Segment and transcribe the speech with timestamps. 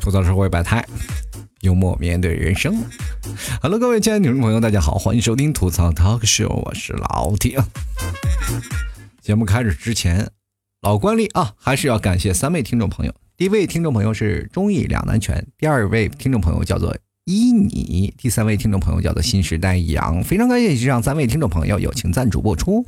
[0.00, 0.86] 吐槽社会百态，
[1.60, 2.82] 幽默面对人生。
[3.60, 7.58] Hello，各位亲爱的听众朋友，大家好，欢迎收听吐槽 Talk Show，我是老铁。
[9.20, 10.30] 节目开始之前，
[10.80, 13.14] 老惯例啊，还是要感谢三位听众朋友。
[13.36, 20.22] 第一位听众朋友是中意两难全，第二位听众朋友叫做依你，第三位听众朋友叫做新时代杨。
[20.22, 22.86] 非常感谢以上三位听众朋友友情赞助播出。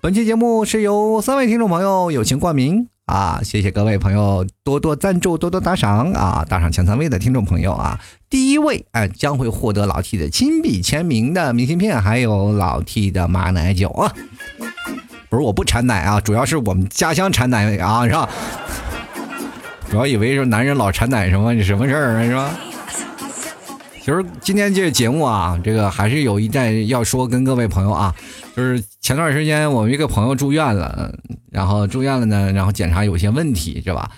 [0.00, 6.44] 本期节目是由三位听众朋友友情冠名啊，谢谢各位朋友多多赞助、多多打赏啊！
[6.46, 14.12] 打赏前三位的听众朋友啊，第一位啊将会获得老 T 的亲笔签名的明信片，还有老 T 的马奶酒啊。
[15.30, 18.28] 不是我不产奶啊，主要是我们家乡产奶啊，是吧？
[19.90, 22.50] 主要以为是男人老产奶什么什么事儿是吧？
[24.08, 28.16] 其实今天这个节目啊，这个还是有一件要说跟各位朋友啊，
[28.56, 31.14] 就是前段时间我们一个朋友住院了，
[31.50, 34.10] 然后住院了呢，然后检查有些问题是吧？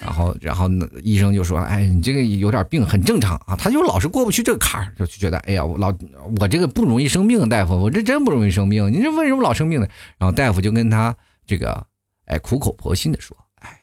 [0.00, 0.66] 然后然后
[1.02, 5.92] 医生就说，哎，你这个有点病很正常啊，他就老是过不去这个坎儿，就觉得，哎呀，我老
[6.40, 9.86] 我这个不容易生病，大夫，我这真不容易生病，你这为什么老生病呢？
[10.16, 11.14] 然后大夫就跟他
[11.46, 11.86] 这个，
[12.24, 13.82] 哎，苦口婆心的说，哎，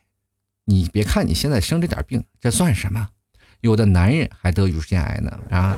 [0.66, 3.08] 你别看你现在生这点病，这算什么？
[3.62, 5.78] 有的男人还得乳腺癌呢啊！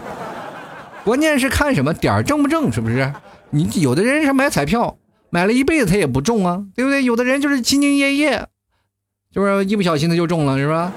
[1.03, 3.13] 关键是看什么点儿正不正，是不是？
[3.49, 4.97] 你有的人是买彩票，
[5.29, 7.03] 买了一辈子他也不中啊，对不对？
[7.03, 8.47] 有的人就是兢兢业业，
[9.31, 10.93] 就是一不小心他就中了，是吧？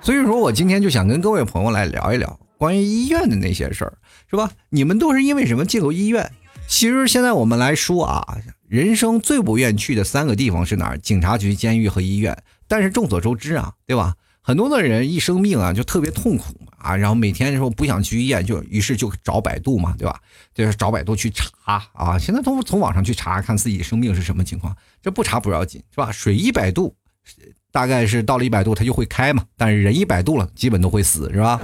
[0.00, 4.50] 所以说我今天就想跟各位朋友来聊一聊关于医院的那些事儿，是吧？
[4.70, 6.32] 你们都是因为什么进入医院？
[6.66, 8.38] 其实现在我们来说啊，
[8.68, 10.98] 人生最不愿去的三个地方是哪儿？
[10.98, 12.36] 警察局、监狱和医院。
[12.68, 14.14] 但是众所周知啊，对吧？
[14.40, 20.20] 很多的人一生病啊，就特别痛苦啊，然后每天说不想去医院，就于是就找百度嘛，对吧？
[20.54, 22.16] 就是找百度去查啊。
[22.16, 24.76] 现在都从网上去查，看自己生病是什么情况。
[25.02, 26.12] 这不查不要紧，是吧？
[26.12, 26.94] 水一百度，
[27.72, 29.44] 大概是到了一百度它就会开嘛。
[29.56, 31.60] 但是人一百度了，基本都会死，是吧？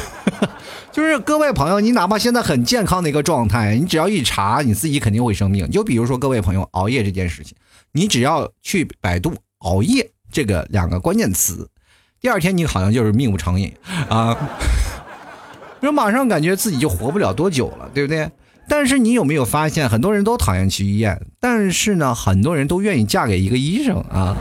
[0.90, 5.70] 就是各位朋友，你哪怕现在很健康的一个状态，你只要一查，你自己肯定会生病。
[5.70, 7.54] 就比如说各位朋友熬夜这件事情，
[7.92, 9.34] 你只要去百度。
[9.60, 11.68] 熬夜这个两个关键词，
[12.20, 13.74] 第二天你好像就是命不长眼
[14.08, 14.36] 啊，
[15.80, 18.30] 就马上感觉自己就活不了多久了，对不对？
[18.68, 24.36] 但是你有没有发现，很多人都讨厌去医院，但是呢，很多人都愿意嫁给一个医生啊。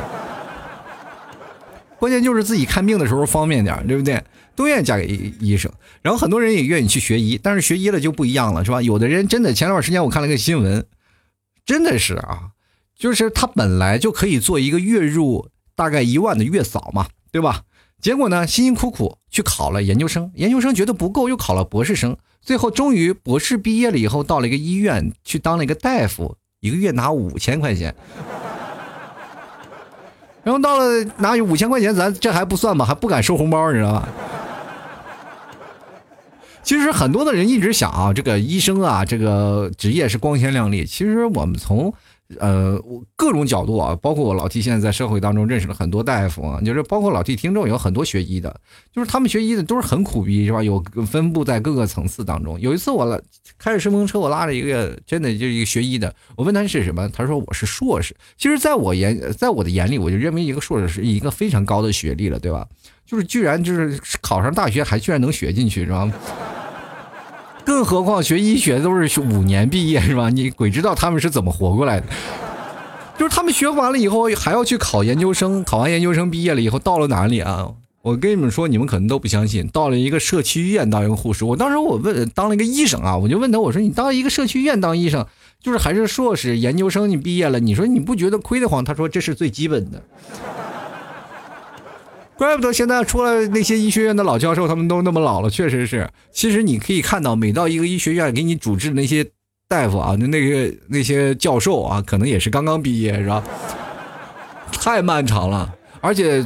[1.98, 4.24] 关键就是自己看病的时候方便点，对不对？
[4.56, 5.06] 都愿意嫁给
[5.40, 5.72] 医生，
[6.02, 8.82] 然后很多人也愿意去学医，但是学医了就不一样了，是吧？
[8.82, 10.86] 有的人真的，前段时间我看了个新闻，
[11.66, 12.52] 真的是啊。
[13.00, 17.62] 就是他本来就可以做一个月入大概一万的月嫂嘛，对吧？
[18.02, 27.96] 结果呢，辛辛苦苦去考了研究生，研究生觉得不够，又考了博士生，最后终于博士毕业了以后，到了一个医院去当了一个大夫，一个月拿五千块钱。
[30.44, 34.10] 然后到了拿五千块钱，咱这还不算吧，还不敢收红包，你知道吧？
[36.64, 40.86] 其实很多的人一直想啊，这个医生啊，这个职业是光鲜亮丽。
[40.86, 41.94] 其实我们从
[42.38, 48.62] 呃，我各种角度啊，包括我老 T 现在在社会当中认识了很多大夫啊，就是包括老 T 听众有很多学医的，
[48.94, 50.62] 就是他们学医的都是很苦逼，是吧？
[50.62, 52.60] 有分布在各个层次当中。
[52.60, 53.20] 有一次我
[53.58, 58.16] 开着顺风车，我拉着一个真的就是一个学医的，我问他是什么，他说我是硕士。
[58.38, 62.68] 其实，在我眼，在我的眼里，我就认为一个硕士是一个非常高的学历了，对吧？
[63.08, 66.12] 就是居然就是考上大学还居然能学进去，是吧？
[67.70, 70.32] 更何况学医学都是五年毕业是吧？
[70.32, 72.08] 你鬼知道他们是怎么活过来的？
[73.16, 77.70] 就是他们学完了以后还要去考研究生，考完研究生毕业了以后到了哪里啊？
[78.02, 81.46] 我跟你们说，你们可能都不相信，到了一个社区医院当一个护士。
[81.46, 85.24] 我当时我问当了一个医生啊，我就问他，我说你当一个社区医院当医生，
[85.62, 88.84] 就是还是硕士研究生你毕业了，你说你不觉得亏得慌？
[88.84, 90.02] 他说这是最基本的。
[92.40, 96.10] 怪不得现在出了那些医学院的老教授，他们都那么老了，确实是。
[96.32, 99.26] 其实你可以看到，每到一个医学院给你主治的那些
[99.68, 103.44] 大夫啊，那那个那些教授啊，可能也是刚刚毕业，是吧？
[104.72, 106.42] 太漫长了，而且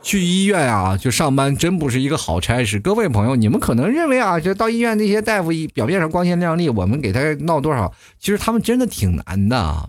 [0.00, 2.80] 去医院啊，就上班真不是一个好差事。
[2.80, 9.88] 各位朋友，你们可能认为啊，就到医院那些大夫表面上光鲜亮丽，我们给他闹多少，其实他们真的挺难的。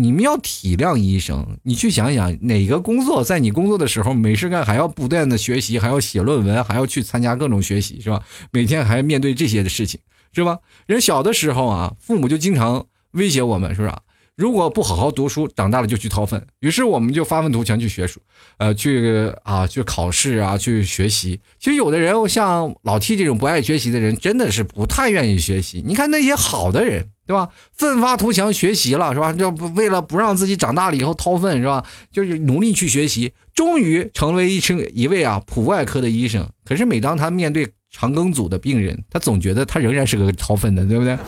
[0.00, 8.22] 你们要体谅医生，你去想想哪个工作在你工作的时候没事干，还要不断的学习，还要写论文，还要去参加各种学习，是吧？
[8.50, 10.00] 每天还面对这些的事情，
[10.32, 10.58] 是吧？
[10.86, 13.92] 人小的时候啊，父母就经常威胁我们，是不是？
[14.40, 16.42] 如果不好好读书，长大了就去掏粪。
[16.60, 18.18] 于是我们就发愤图强去学书，
[18.56, 21.38] 呃，去啊，去考试啊，去学习。
[21.58, 25.84] 其实有的人像老 T 这种不爱学习的人，真的是不太愿意学习。
[25.86, 27.50] 你看那些好的人，对吧？
[27.74, 29.30] 奋发图强学习了，是吧？
[29.34, 31.84] 就为了不让自己长大了以后掏粪，是吧？
[32.10, 36.48] 就是努力去学习，终于成为一成一位啊普外科的医生。
[36.64, 41.18] 可是每当他面对肠梗阻的病人，他总觉得他仍然是个掏粪的，对不对？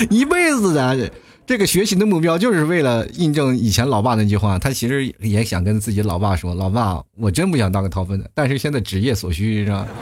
[0.08, 1.12] 一辈子的
[1.46, 4.58] 这个学习的目标，就是为了印证以前老爸那句话。
[4.58, 9.86] 他其实也想跟自己老爸说：“老爸，我真不想当个掏粪的，但是现在职业所需，是吧？”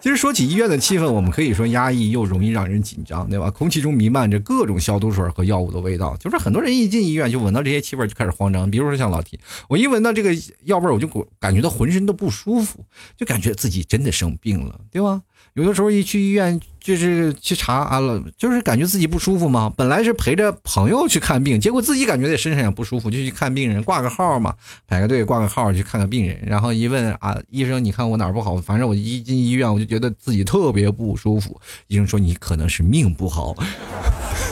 [0.00, 3.50] 其实说起医院的气氛，我们可以说压抑又容易让人紧张，对吧？
[3.50, 8.70] 空气中弥漫着各种消毒水和药物的味道，就是很多人一进医院就闻到这些气味就开始慌张。
[8.70, 10.30] 比如说像老提，我一闻到这个
[10.64, 11.08] 药味，我就
[11.40, 12.84] 感觉到浑身都不舒服，
[13.16, 15.20] 就感觉自己真的生病了，对吧？
[15.58, 19.68] 有的时候一去医院就是去查啊了，就是感觉自己不舒服嘛。
[19.76, 24.54] 本来是陪着朋友去看病，结果自己感觉在身上也不舒服，就去看病人，挂个号嘛，
[24.86, 26.40] 排个队挂个号去看看病人。
[26.46, 28.56] 然后一问啊，医生，你看我哪儿不好？
[28.58, 31.60] 反正我一进医院我就觉得自己特别不舒服。
[31.88, 33.56] 医生说你可能是命不好。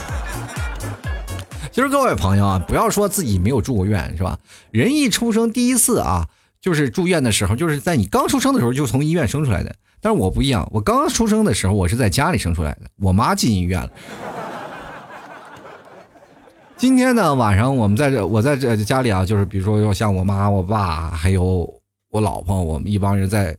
[1.71, 4.37] 其实各位朋友啊，不要说自己没有住过院是吧？
[4.71, 6.27] 人一出生第一次啊，
[6.59, 9.73] 就是住院的时候，就是在你刚出生的时候就从医院生出来的。
[10.01, 13.89] 但是我不一样，我刚刚出生的时候，我是在家里生出来的，我妈进医院了。
[16.77, 21.67] 今天呢，晚上我们在这，我在这家里啊，就是比如说像我妈、我爸还有
[22.11, 23.57] 我老婆，我们一帮人在。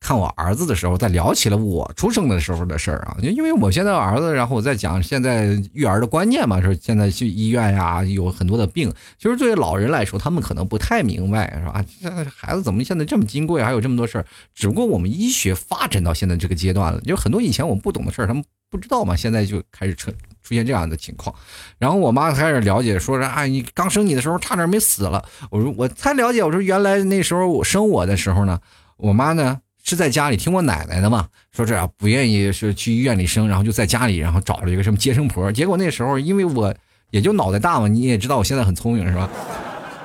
[0.00, 11.84] 看我儿子的时候，在聊起了我出生的时候的事儿啊，就因为我现在儿子，然后我在讲现在育儿的观念嘛，说现在去医院呀，有很多的病，其实对于老人来说，他们可能不太明白，是吧？
[12.02, 14.26] 这孩子怎么现在这么金贵，还有这么多事儿？
[14.54, 20.10] 只不过我们医学发展到现在这个阶段了，就很多以前我们不懂的事儿，他们不知道嘛，现在就开始出
[20.42, 21.32] 出现这样的情况。
[21.78, 25.22] 然后我妈开始了解，说是啊，你刚生你的时候差点没死了。
[25.50, 28.58] 我说我才了解，我说原来那时候我生我的时候呢，
[28.96, 29.60] 我妈呢。
[29.82, 31.26] 是在家里听我奶奶的嘛？
[31.52, 35.50] 说这不愿意是去医院里生，然后就在家里，然后找了一个什么接生婆。
[35.50, 36.74] 结果那时候因为我
[37.10, 39.28] 也就脑袋大嘛，你也知道我现在很聪明是吧？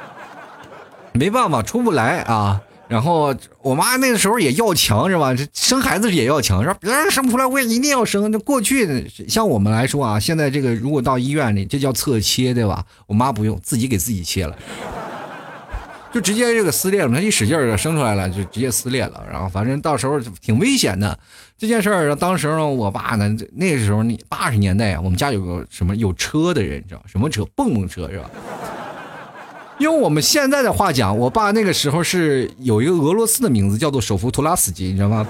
[1.14, 2.62] 没办法出不来啊。
[2.88, 5.36] 然后我妈那个时候也要强是吧？
[5.54, 8.30] 生孩子也要强，说别人生不出来我也一定要生。
[8.30, 12.86] 那过去像我们来说啊，现在这个如果到医院里，这叫侧切对吧？
[13.08, 14.56] 我妈不用，自己给自己切了。
[16.16, 19.22] 就直接这个撕裂了，他一使劲儿生出来了，就直接撕裂了。
[19.30, 21.20] 然后反正到时候挺危险的。
[21.58, 27.44] 这件事儿，当时呢，我爸呢，那个时候你八十年代啊，我们家有个什么有车的人，你知道什么车？
[27.54, 28.30] 蹦蹦车是吧？
[29.80, 35.28] 用我们现在的话讲，我爸那个时候是有一个俄罗斯的名字，叫做首夫图拉斯基，你知道吗？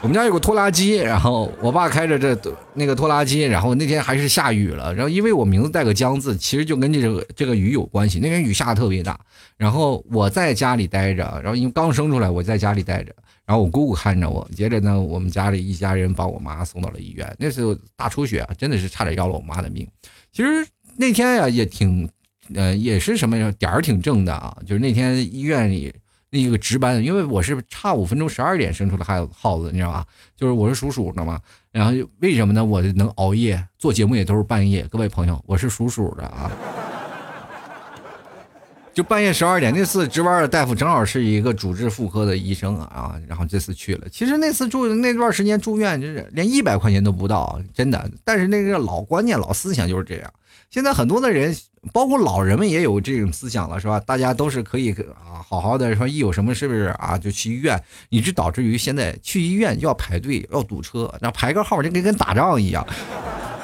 [0.00, 2.38] 我们家有个拖拉机，然后我爸开着这
[2.74, 8.20] 那个拖拉机，然后那天还是下雨了，然后因为我名字带个江字，其实就跟这个这个雨有关系。
[8.20, 9.18] 那天雨下的特别大，
[9.56, 13.12] 然后我在家里待着，然后因为刚生出来，我在家里待着，
[13.44, 17.36] 然后我姑姑看着我，接着呢，我们家里一家人把我妈送到了医院。
[17.38, 19.86] 那时候大出血，真的是差点要了我妈的命。
[20.32, 20.64] 其实
[20.96, 22.08] 那天呀也挺，
[22.54, 25.92] 呃，也是什么呀点儿挺正的啊，就是那天医院里。
[26.30, 30.04] 那个值班，因为我是差五分钟，十二点生出的孩耗子，你知道吧？
[30.36, 31.40] 就是我是属鼠的嘛，
[31.72, 32.64] 然后为什么呢？
[32.64, 34.86] 我能熬夜做节目也都是半夜。
[34.90, 36.50] 各位朋友，我是属鼠的啊，
[38.92, 44.06] 就半夜十二点那次值班的大夫正好是一个主治妇科的医生啊，然后这次去了。
[44.10, 48.10] 其实那次住那段时间住院，就是连一百块钱都不到，真的。
[48.22, 50.30] 但是那个老观念、老思想就是这样。
[50.70, 51.56] 现在很多的人。
[51.92, 54.00] 包括老人们也有这种思想了，是吧？
[54.00, 62.84] 大家都是可以啊，好好的说，一有什么是不是啊，就去医院，以致导致于现在去医院要排队，要堵车，那排个号就跟跟打仗一样，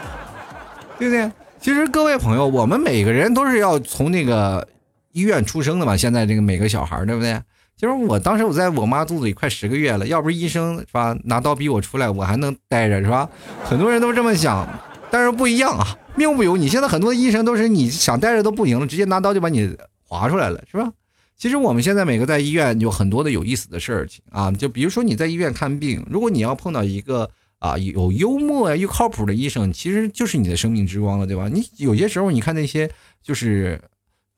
[0.96, 1.30] 对不对？
[1.60, 4.66] 其实各位朋友，我们每个人都是要从那个
[5.10, 5.96] 医院出生的嘛。
[5.96, 7.38] 现在这个每个小孩，对不对？
[7.76, 13.28] 就是我当时我在我妈肚子里快十个月了，要不是医生是吧，拿刀逼我出来，我还能待着是吧？
[13.64, 14.66] 很多人都这么想。
[15.10, 16.68] 但是不一样啊，命不由你。
[16.68, 20.92] 现在很多医生都是你想待着都不行了，直接拿刀就把你划出来了，是吧？
[21.36, 27.28] 其实我们现在每个在医院有很多的有意思的事情啊，就比如说你在医院看病，如果你要碰到一个
[27.58, 31.48] 啊有幽默又靠谱的医生，其实就是你的生命之光了，对吧？
[31.48, 32.90] 你有些时候你看那些
[33.22, 33.80] 就是。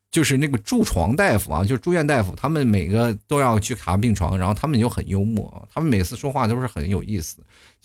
[0.09, 7.37] 就是那个住床大夫啊，就是住院大夫，他们每个都要去卡病床，然后他们就很幽默，他们每次说话都是很有意思。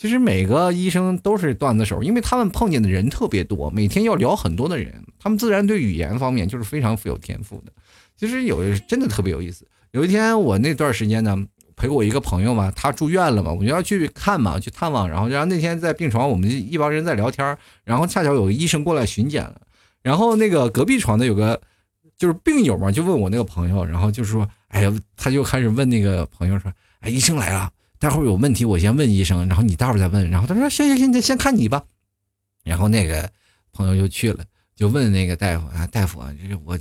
[0.01, 7.71] 其实每个医生都是段子手，因为他们碰见的人特别多，每天要聊很多的人，他们自然对语言方面就是非常富有天赋的。
[8.17, 9.67] 其实有真的特别有意思。
[9.91, 11.45] 有一天我那段时间呢。
[11.73, 15.09] 陪我一个朋友嘛，他住院了嘛，我就要去看嘛，去探望。
[15.09, 19.59] 然后，然后那天在病床，我们一帮人在聊天，然后恰巧有个医生过来巡检了。
[20.03, 21.59] 然后那个隔壁床的有个
[22.19, 31.85] 就是病友嘛，就问我那个朋友，然后就说：“哎呀，他就开始问那个朋友说：‘哎，医生来了，待会儿有问题我先问医生，然后你待会儿再问。’然后他说：‘行行行，先看你吧。’
[32.65, 33.31] 然后那个
[33.71, 34.43] 朋友就去了，
[34.75, 36.75] 就问那个大夫啊，大夫啊，这个我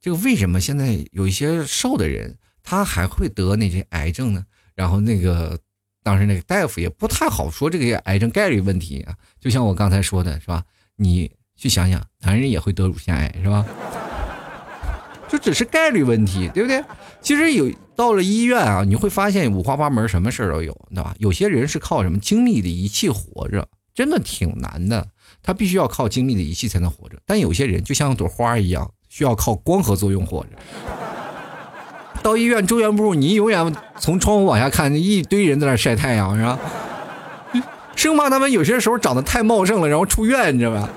[0.00, 4.42] 这个为什么现在有一些瘦的人他还会得那些癌症呢？
[4.74, 5.58] 然后那个
[6.02, 10.64] 当时那个大夫也不太好说这个癌症概率问题啊，就像我刚才说的是吧？
[10.96, 11.30] 你。
[11.56, 13.64] 去想想，男人也会得乳腺癌，是吧？
[15.34, 16.80] 就只是概率问题，对不对？
[17.20, 21.12] 其实有到了医院啊，你会发现五花八门，什么事儿都有，对吧？
[21.18, 25.04] 有些人是靠什么精密的仪器活着，真的挺难的，
[25.42, 27.16] 他必须要靠精密的仪器才能活着。
[27.26, 30.50] 但有些人就像朵花一样，需要靠光合作用活着。
[32.22, 36.56] 到医院住院部，你永远从窗户往下看，一堆人在那晒太阳，是吧？
[37.96, 40.88] 生怕他们有些时候长得太茂盛了，然后出院，你知道吧？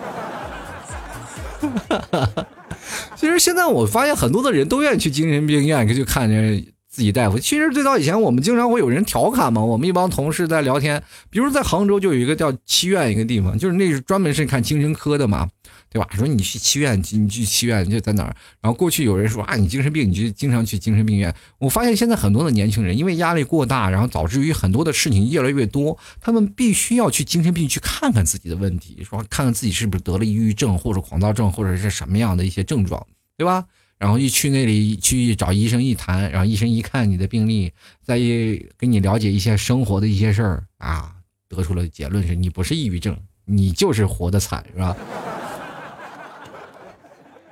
[3.16, 7.38] 其实现在我发现很多的人都愿意去精神病院就看这自己大夫。
[7.38, 15.48] 其实最早以前我们经常会有人调侃嘛，我们一帮同事在聊天，比如在杭州就有一个叫七院一个地方，就是那是专门是看精神科的嘛。
[15.98, 16.08] 对吧？
[16.16, 18.36] 说你去七院，你去七院就在哪儿？
[18.62, 21.34] 然后过去有人说啊，你精神病，你就经常去精神病院。
[21.58, 33.04] 我发现现在很多的年轻人因为压力过大，然后导致于很多的事情越来越多，他们必须要去精神病去看看自己的问题，说看看自己是不是得了抑郁症或者狂躁症或者是什么样的一些症状，
[33.36, 33.66] 对吧？
[33.98, 37.74] 然后一去那里去找医生一谈，然后医生一看你的病历，
[38.04, 41.16] 再一跟你了解一些生活的一些事儿啊，
[41.50, 44.96] 得出了结论是你不是抑郁症，你就是活得惨，是吧？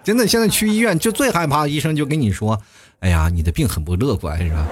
[0.05, 2.61] 真的，现在去医院就最害怕医生就跟你说
[3.01, 4.67] ：“哎呀，你的病很不乐观，是吧？”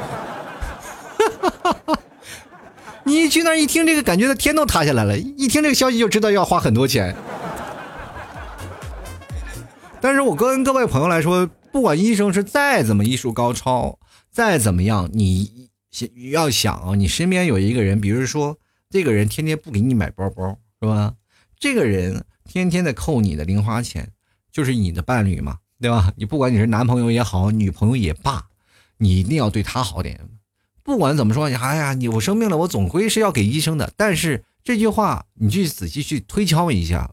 [3.03, 5.17] 你去那一听这个，感觉的天都塌下来了。
[5.17, 7.15] 一听这个消息就知道要花很多钱。
[9.99, 13.97] 但是我跟各位朋友来说，不管医生是再怎么医术高超，
[14.31, 15.69] 再怎么样，你
[16.31, 18.55] 要想啊，你身边有一个人，比如说
[18.91, 21.15] 这个人天天不给你买包包，是吧？
[21.59, 24.09] 这个人天天的扣你的零花钱。
[24.53, 26.13] 就是你的伴侣嘛，对吧？
[26.15, 28.45] 你不管你是男朋友也好，女朋友也罢，
[28.97, 30.19] 你一定要对他好点。
[30.83, 33.91] 不管怎么说，你哎呀，你我生病了，我总归是要给医生的。
[33.97, 37.09] 但是这句话，你去仔细去推敲一下，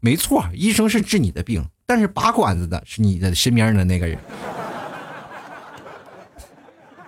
[0.00, 4.18] 没错，医生是治你的病，但是拔管子的是你的身边的那个人。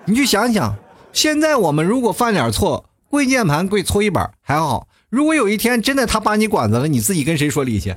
[0.05, 0.77] 你去想想，
[1.13, 7.97] 现在我们如果犯点错，跪键盘跪搓衣板还好；如果有一天真的他拔你管子了，你自己跟谁说理去？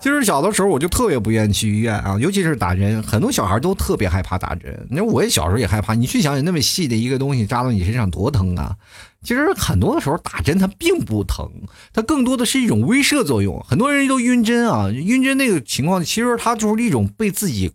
[0.00, 4.86] 其实小的时候我就特别不愿意去医院啊，尤其是打针，很多小孩都特别害怕打针。
[4.90, 5.94] 那我也小时候也害怕。
[5.94, 8.74] 你去想想，那么细的一个东西扎到你身上多疼啊！
[9.22, 11.46] 其实很多的时候打针它并不疼，
[11.92, 13.60] 它更多的是一种威慑作用。
[13.68, 17.70] 很多人都晕针啊，晕针那个情况，其实它就是一种被自己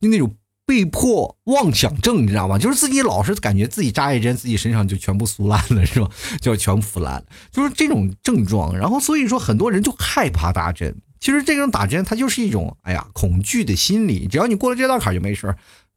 [0.00, 0.32] 就那种
[0.64, 2.56] 被迫妄想症，你知道吗？
[2.56, 6.08] 就是自己老是感觉自己扎一针，自己身上就全部酥烂了，是吧？
[6.40, 8.76] 就全部腐烂，就是这种症状。
[8.78, 10.94] 然后所以说很多人就害怕打针。
[11.24, 14.26] 其实这种打针，它就是一种哎呀恐惧的心理。
[14.26, 15.56] 只要你过了这道坎就没事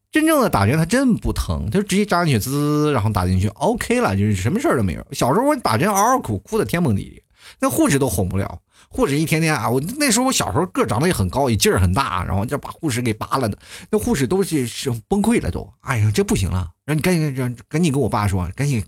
[0.09, 5.05] 真正的打针，它真不疼，它就直接扎进去，滋，然后打进去，OK 了，就是什么事儿都没有。
[5.11, 7.21] 小时候我打针嗷嗷哭，哭的天崩地裂，
[7.59, 8.61] 那护士都哄不了。
[8.87, 13.57] 护士一天天啊，我那时候我小时候个长得也很高，也劲儿很大，然后就把护士给扒了的。
[13.91, 18.81] 那护士都是是崩溃了，都哎呀，这不行了，让你赶紧让赶紧跟我爸说，赶紧，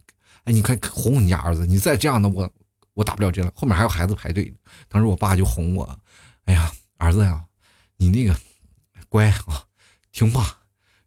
[0.46, 2.50] 哎，你快哄哄你家儿子，你再这样的我
[2.93, 4.53] 我打不了针了，后面还有孩子排队。
[4.88, 6.00] 当时我爸就哄我。
[6.50, 7.46] 哎呀，儿子呀，
[7.98, 8.36] 你那个
[9.08, 9.63] 乖啊，
[10.12, 10.58] 听话，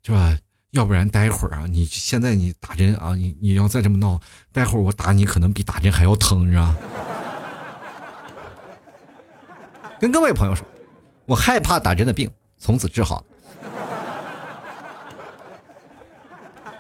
[0.05, 0.39] 是吧？
[0.71, 4.21] 要不然待会儿啊，你现在你打针啊，你你要再这么闹，
[4.53, 6.77] 待会儿我打你可能比打针还要疼，是吧？
[9.99, 10.65] 跟各位朋友说，
[11.27, 13.25] 我害怕打针的病从此治好。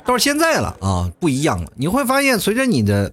[0.05, 1.73] 到现在了啊，不一样了。
[1.75, 3.13] 你会发现，随着你的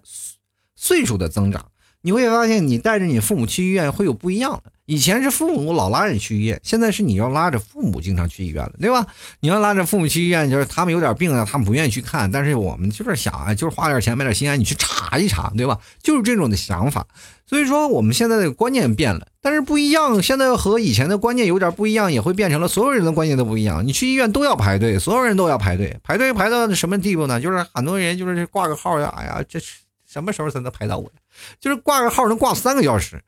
[0.76, 1.69] 岁数的增长，
[2.02, 4.72] 你会发现你带着你父母去医院会有不一样的。
[4.86, 9.06] 以前是父母老拉着你去医院，现在是你要拉着父母经常去医院了，对吧？
[9.40, 15.78] 你要拉着父母去医院，就是他们有点病了，他们不愿意去看，但是我们就是想啊，就是花点钱买点心安，你去查一查，对吧？
[16.02, 17.06] 就是这种的想法。
[17.46, 23.86] 所以说我们现在的观念变了，但是不一样，现在和以前的观念有点不一样，也会变成了所有人的观念都不一样。
[23.86, 27.40] 你去医院都要排队，所有人都要排队，排队排到什么地步呢？
[27.40, 29.60] 就是很多人就是挂个号呀，哎呀，这
[30.08, 31.12] 什么时候才能排到我？
[31.60, 33.22] 就是挂个号能挂三个小时。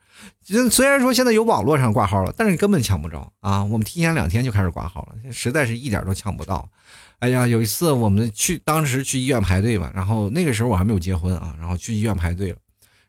[0.69, 3.63] 虽然说现在有网络上挂号了，但是根本抢不着啊！
[3.63, 6.69] 我们提前两天就开始挂号了，实在是一点都抢不到。
[7.19, 12.57] 哎呀，有一次我们去，当时去医院排队嘛，然后那个时候我还没有结婚啊，然后去医院排队了，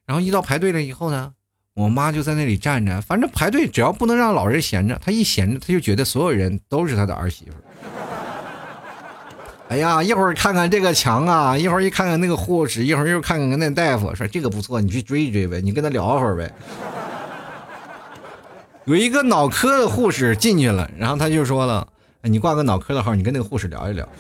[0.07, 1.33] 然后一到排队了以后呢，
[1.75, 7.53] 我妈就在那里站着，反正排队只要不能让老人闲着，她一闲着，她就觉得所有人都是她的儿媳妇。
[9.73, 16.53] 哎呀，一会儿看看这个墙啊，一会儿一看看那个护士，一会儿又看看那大夫，说这个不错，你去追一追呗，你跟他聊会儿呗。
[18.85, 21.89] 有一个脑科的护士进去了，然后他就说了
[22.21, 24.07] ：“你挂个脑科的号，你跟那个护士聊一聊。”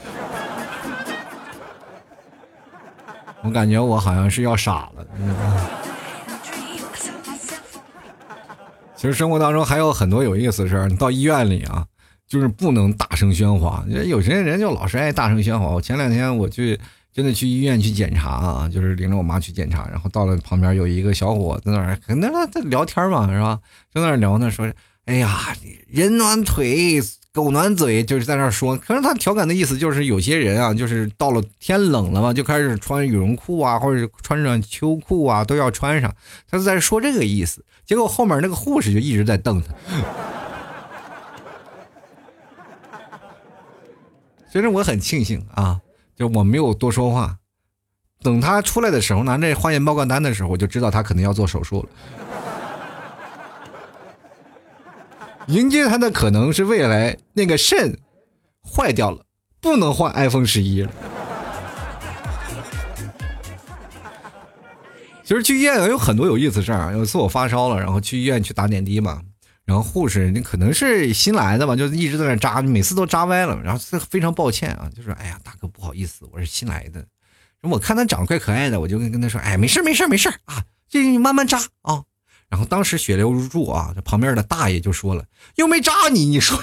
[3.44, 5.06] 我感觉我好像是要傻了。
[8.96, 11.84] 其实生活当中还有很多有意思的事儿，你到医院里啊。
[12.32, 15.68] 就是不能大声喧哗，有些人就老是爱大声喧哗。
[15.68, 16.80] 我前两天我去
[17.12, 23.60] 真的去医院去检查啊，就是领着我妈去检查，然后到了旁边有一个小伙在那儿跟那在聊天嘛，是吧？
[23.92, 24.66] 在那聊呢，说
[25.04, 25.54] ：“哎呀，
[25.90, 27.02] 人暖腿，
[27.34, 28.78] 狗暖嘴。”就是在那说。
[28.78, 36.10] 可是他调侃的意思就是有些人啊，就是到了天冷了嘛，就开始穿羽绒裤啊，或者穿上秋裤啊，都要穿上。
[36.50, 37.62] 他是在说这个意思。
[37.84, 40.41] 结果后面那个护士就一直在瞪他。
[44.52, 45.80] 其实我很庆幸啊，
[46.14, 47.38] 就我没有多说话。
[48.22, 51.88] 等他出来的时候拿这化验报告单的时候，我就知道他可能要做手术了。
[55.48, 57.98] 迎接他的可能是未来那个肾
[58.62, 59.24] 坏掉了，
[59.58, 60.92] 不能换 iPhone 十一了。
[65.24, 66.92] 其实去医院有很多有意思事儿。
[66.92, 69.22] 有一次我发烧了，然后去医院去打点滴嘛。
[69.72, 73.58] 然后护士，你可能是新来的吧，就一直在那扎，每次都扎歪了。
[73.62, 77.02] 然后非常抱歉啊，就说：“哎呀，大哥不好意思，我是新来的。”
[77.62, 82.02] 我看他长得怪可爱的，我就跟跟他说：“哎，没事没事没事啊，这你慢慢扎啊。”
[82.50, 85.24] 然后当时血流如注啊，这旁边的大爷就说了
[85.56, 86.62] ：“又没扎你，你说？”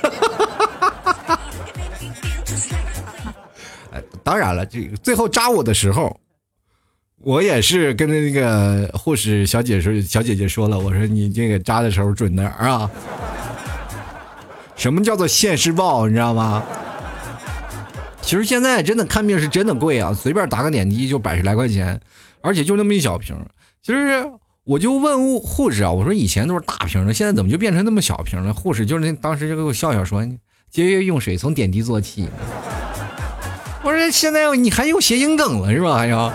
[3.92, 6.18] 哎，当然了，这个最后扎我的时候。
[7.26, 12.88] 我也是跟着那个护士小姐说，小姐姐说了，我说你这个扎的时候准点啊。
[14.76, 16.62] 什么叫做现世报，你知道吗？
[18.22, 22.00] 其实现在真的看病是真的贵啊，随便打个点滴就百十来块钱，
[22.42, 23.36] 而且就那么一小瓶。
[23.82, 24.24] 其实
[24.62, 28.54] 我就问护护士啊，我说以前都是大瓶的，现在怎么就变成那么小瓶了？
[28.54, 30.24] 护士就是那当时就给我笑笑说，
[30.70, 32.28] 节约用水，从点滴做起。
[33.82, 35.98] 我说现在你还用谐音梗了是吧？
[35.98, 36.32] 还有。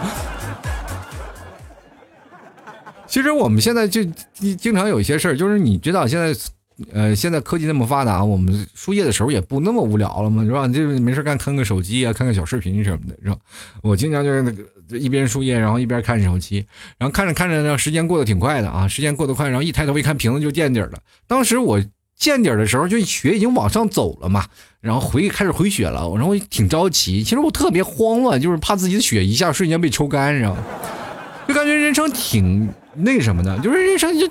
[3.11, 4.01] 其实我们现在就
[4.57, 6.33] 经常有一些事儿，就是你知道现在，
[6.93, 10.65] 呃，现在科技那么发达，我们输液的时候也不那么无聊了嘛，是吧？
[10.65, 13.35] 就是没事干看个手机啊，看看小视频什么的，是吧？
[13.83, 16.65] 我经常就是那个一边输液，然后一边看手机，
[16.97, 20.93] 然后看着看着呢，时间过得挺快的啊，时间过得快，然后一抬头一看瓶子就见底了。
[21.27, 21.83] 当时我
[22.15, 24.45] 见底的时候，就血已经往上走了嘛，
[24.79, 30.63] 然后回开始回血了，然后挺着急，其实我特别慌乱，就是怕自己的血一下瞬间被抽干，知道吗？
[31.51, 34.25] 就感觉人生挺那什么的，就是人生就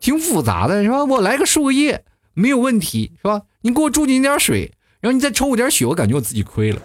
[0.00, 1.02] 挺复杂的，是吧？
[1.02, 3.40] 我来个输个液没有问题，是吧？
[3.62, 6.82] 你给我注进点水，然后你再抽我点血，我感觉我自己亏了。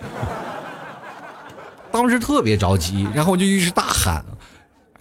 [1.91, 4.23] 当时特别着急，然后我就一直大喊：“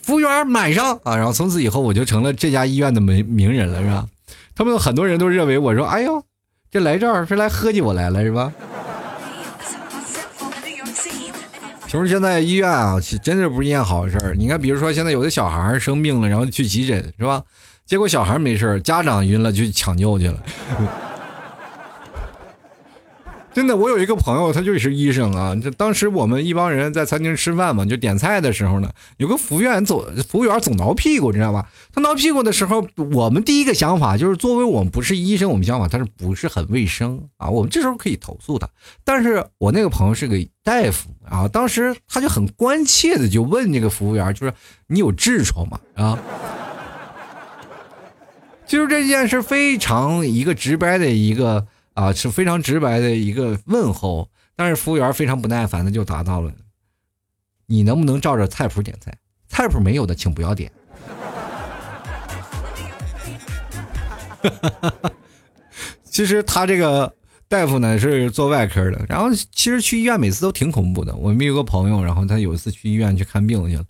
[0.02, 4.05] 服务员满上啊！”然后从此以后我就成了这家医院的名名人了，是吧？
[4.57, 6.24] 他们很多人都认为我说：“哎呦，
[6.72, 8.52] 这来这儿是来喝酒来了，是吧？”
[11.87, 14.35] 其实现在医院啊，真的不是一件好事儿。
[14.35, 17.42] 你看，比如说现在有的小孩生病了，然后去急诊，是吧？
[17.87, 20.42] 结果小孩没事家长晕了去抢救去了。
[23.57, 25.57] 真的，我有一个朋友，他就是医生啊。
[25.57, 31.66] 这当时我们一帮人在餐厅吃饭嘛，就点菜的时候呢，有个服务员总服务员总挠屁股，你知道吧？
[31.90, 37.49] 他挠屁股的时候，我们第一个想法就是，作为我们不是医生，我们想法他是不是很卫生啊？
[37.49, 38.69] 我们这时候可以投诉他。
[39.05, 44.53] 但是我那个朋友是个大夫啊，当时他就很关切的就问这个服务员，就是
[44.87, 45.81] 你有痔疮吗？
[45.95, 46.19] 啊？
[48.69, 51.66] 就是这件事非常一个直白的一个。
[51.97, 56.53] 啊，是非常直白的一个问候，但是服务员非常不耐烦的就答到了
[57.65, 59.17] ：“你能不能照着菜谱点菜？
[59.49, 60.71] 菜谱没有的，请不要点。
[66.05, 67.17] ”其实他这个
[67.49, 71.17] 大夫呢是做外科的，然后其实去医院每次都挺恐怖的。
[71.17, 73.85] 我们有个朋友，然后他有一次去医院去看病去了。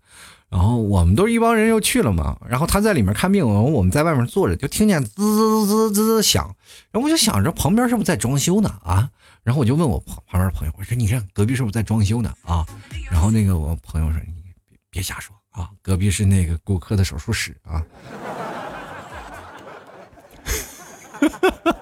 [0.48, 6.44] 然后我们都是一帮人又去了嘛，然后他在里面看病，然后我们在外面坐着，就听见滋滋滋滋滋响，
[6.92, 9.10] 然后我就想着旁边是不是在装修呢啊？
[9.42, 12.64] 然后我就问我旁旁边朋友，我说你看隔壁是不是在装修呢啊？
[13.10, 14.32] 然后那个我朋友说你
[14.68, 17.82] 别别瞎说啊，隔壁是那个顾客的手术室啊。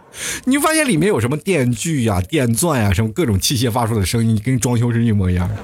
[0.44, 5.56] 你就发现里面有什么电锯呀、电钻呀，什么各种器械发出的声音，跟装修是一模一样的。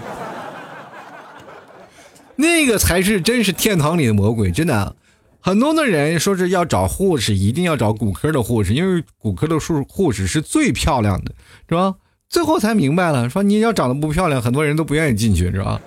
[2.41, 4.97] 那个才是真是天堂里的魔鬼，真的。
[5.43, 11.33] 很多的人说是要找护士，一定要找骨科的护士，因为骨科的护护士是最漂亮的，
[11.69, 11.95] 是吧？
[12.29, 15.81] 最后才明白了，说你要长得不漂亮，很多人都不愿意进去，是吧？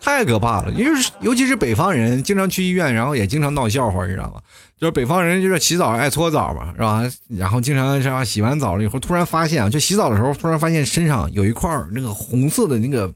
[0.00, 4.40] 太可怕了，因为尤其是北方人，经常去医院，然后也经常闹笑话，你知道吗？
[4.78, 7.02] 就是北方人就是洗澡爱搓澡嘛，是吧？
[7.28, 13.10] 然后经常是吧，洗完澡了以后，突然发现啊，就洗澡的时候，突然发现身上有一块那个红色的那个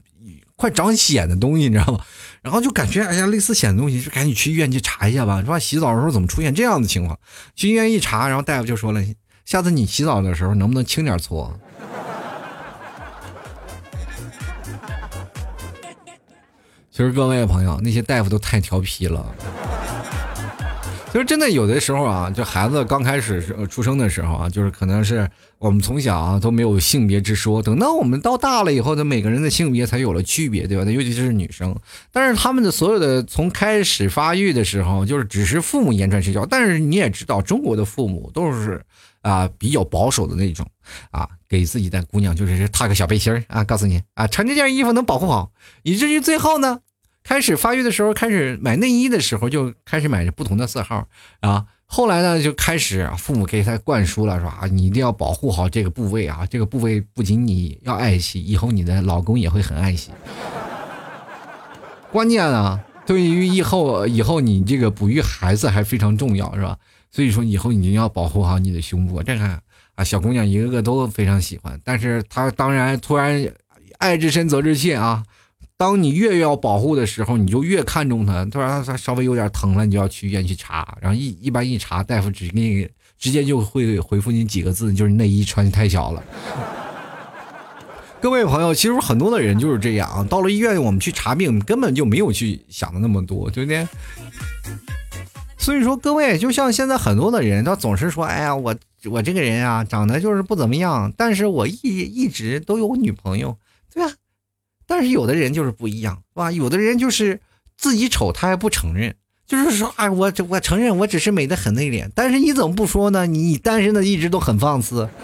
[0.59, 2.01] 快长癣的东西，你知道吗？
[2.43, 5.57] 然后就感觉哎呀，类似癣的东西，就赶紧去医院去查一下吧，是吧？
[5.57, 7.17] 洗澡的时候怎么出现这样的情况？
[7.55, 9.01] 去医院一查，然后大夫就说了。
[9.45, 11.57] 下次你洗澡的时候能不能轻点搓？
[16.91, 19.25] 其实各位朋友，那些大夫都太调皮了。
[21.11, 25.27] 其实真的有的时候啊，就孩子刚开始出生的时候啊，就是可能是
[25.59, 30.89] 我们从小啊都没有性别之说，等到我们到大了以后，呢，每个人的性别才有了区别，对吧？
[30.89, 31.75] 尤其是女生，
[32.11, 38.83] 但是他们的所有的从开始发育的时候，就是只是父母言传身教，但是你也知道，中国的父母都是。
[39.21, 40.65] 啊，比较保守的那种，
[41.11, 45.51] 啊，给自己的姑娘就是踏个小背心儿啊，告诉你啊，穿这件衣服能保护好，
[45.83, 46.79] 以至于最后呢，
[47.21, 51.05] 开始发育的时候，开始买内衣的时候，就开始买不同的色号
[51.41, 60.11] 啊，后来呢，就开始父母给他灌输了，说啊，你一定要保护好这个部位啊，这个部位不仅你要爱惜，以后你的老公也会很爱惜。
[62.11, 66.77] 关键啊，对于以后以后你这个哺育孩子还非常重要，是吧？
[67.09, 69.23] 所以说，以后你要保护好你的胸部。
[69.23, 69.43] 这个
[69.95, 71.81] 啊，小姑娘一个个都非常喜欢。
[71.83, 73.51] 但是她当然突然
[73.97, 75.23] 爱之深责之切啊。
[75.79, 78.43] 当你越要保护的时候，你就越看重她。
[78.43, 80.97] 突然她稍微有点疼了，你就要去医院去查。
[80.99, 82.85] 然后一一般一查，大夫只给你
[83.17, 86.21] 直接就会回复你几个字，就是内衣穿的太小了。
[88.19, 90.27] 各位朋友，其实很多的人就是这样。
[90.27, 93.87] 到了医院，我们去查病，根本就没有去想的那么多，对不对？
[95.57, 98.75] 所以说，各位就像现在很多的人，他总是说：“哎呀，我
[99.09, 103.57] 我这个人啊，长得就是不怎么样，但是我一一直都有女朋友，
[103.93, 104.13] 对吧？”
[104.89, 106.51] 但是有的人就是不一样，是吧？
[106.51, 107.39] 有的人就是
[107.77, 113.27] 自己丑，他还不承认，就是说：“哎，我我承认，我只是美的很内敛。”但是你怎么不说呢？
[113.27, 115.07] 你单身的一直都很放肆。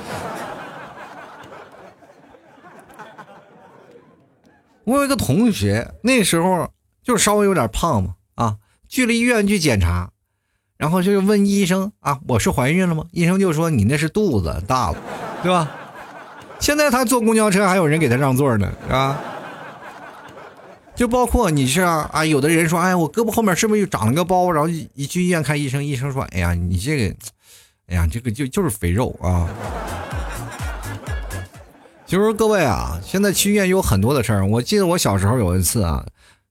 [4.85, 6.69] 我有一个同学，那时候
[7.03, 10.11] 就是稍微有点胖嘛，啊，去了医院去检查。
[10.77, 13.05] 然后就问医生啊，我是怀孕了吗？
[13.11, 14.97] 医生就说你那是肚子大了，
[15.41, 15.71] 对吧？
[16.59, 19.19] 现在他坐公交车还有人给他让座呢，是吧？
[20.95, 24.51] 就包括你是啊，有的人说，哎，我胳膊后面是不是又长了个包？
[24.51, 27.15] 然后一去医院看医生，医生说，哎呀，你这个，
[27.87, 29.49] 哎呀，这个就就是肥肉啊。
[32.05, 34.45] 其实各位啊，现在去医院有很多的事儿。
[34.45, 36.05] 我记得我小时候有一次啊。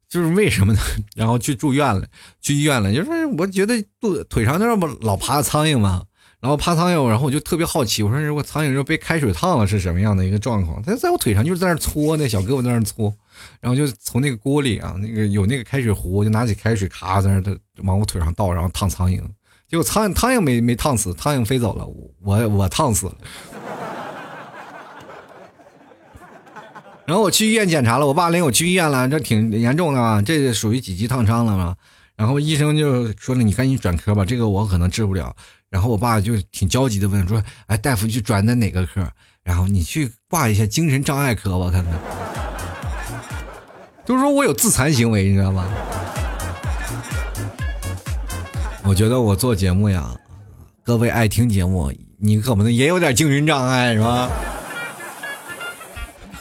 [0.07, 0.79] 就是为什么呢？
[1.17, 2.07] 然后去住院了，
[2.41, 2.95] 去医院了。
[2.95, 6.05] 就是我觉得肚腿上那不老爬苍蝇嘛，
[6.39, 10.81] 然后爬苍蝇，然后我就特别好奇，我说如果苍蝇就被开水烫了是什么样的一个状况？
[10.83, 13.13] 它在我腿上就是在那搓，那小胳膊在那搓，
[13.61, 19.21] 然后就从那个锅里啊，那个有那个开水壶，就拿起开水咔在那往我腿上倒，然后烫苍蝇。
[19.67, 21.87] 结果苍蝇苍蝇没没烫死，苍蝇飞走了，
[22.23, 23.17] 我我烫死了。
[27.07, 31.77] 然后我去医院检查了，我爸领我去医院了，这挺严重的啊，这属于几级烫伤了嘛。
[32.17, 35.35] 然后医生就说了，你赶紧转科吧，这个我可能治不了。
[35.69, 39.11] 然后我爸就挺焦急的问说，哎，大夫去转的哪个科？
[39.43, 41.95] 然后你去挂一下精神障碍科，吧看看。
[44.07, 45.67] 就是说我有自残行为，你知道吗？
[48.87, 50.15] 我觉得我做节目呀，
[50.83, 54.31] 各位爱听节目，你可能也有点精神障碍，是吧？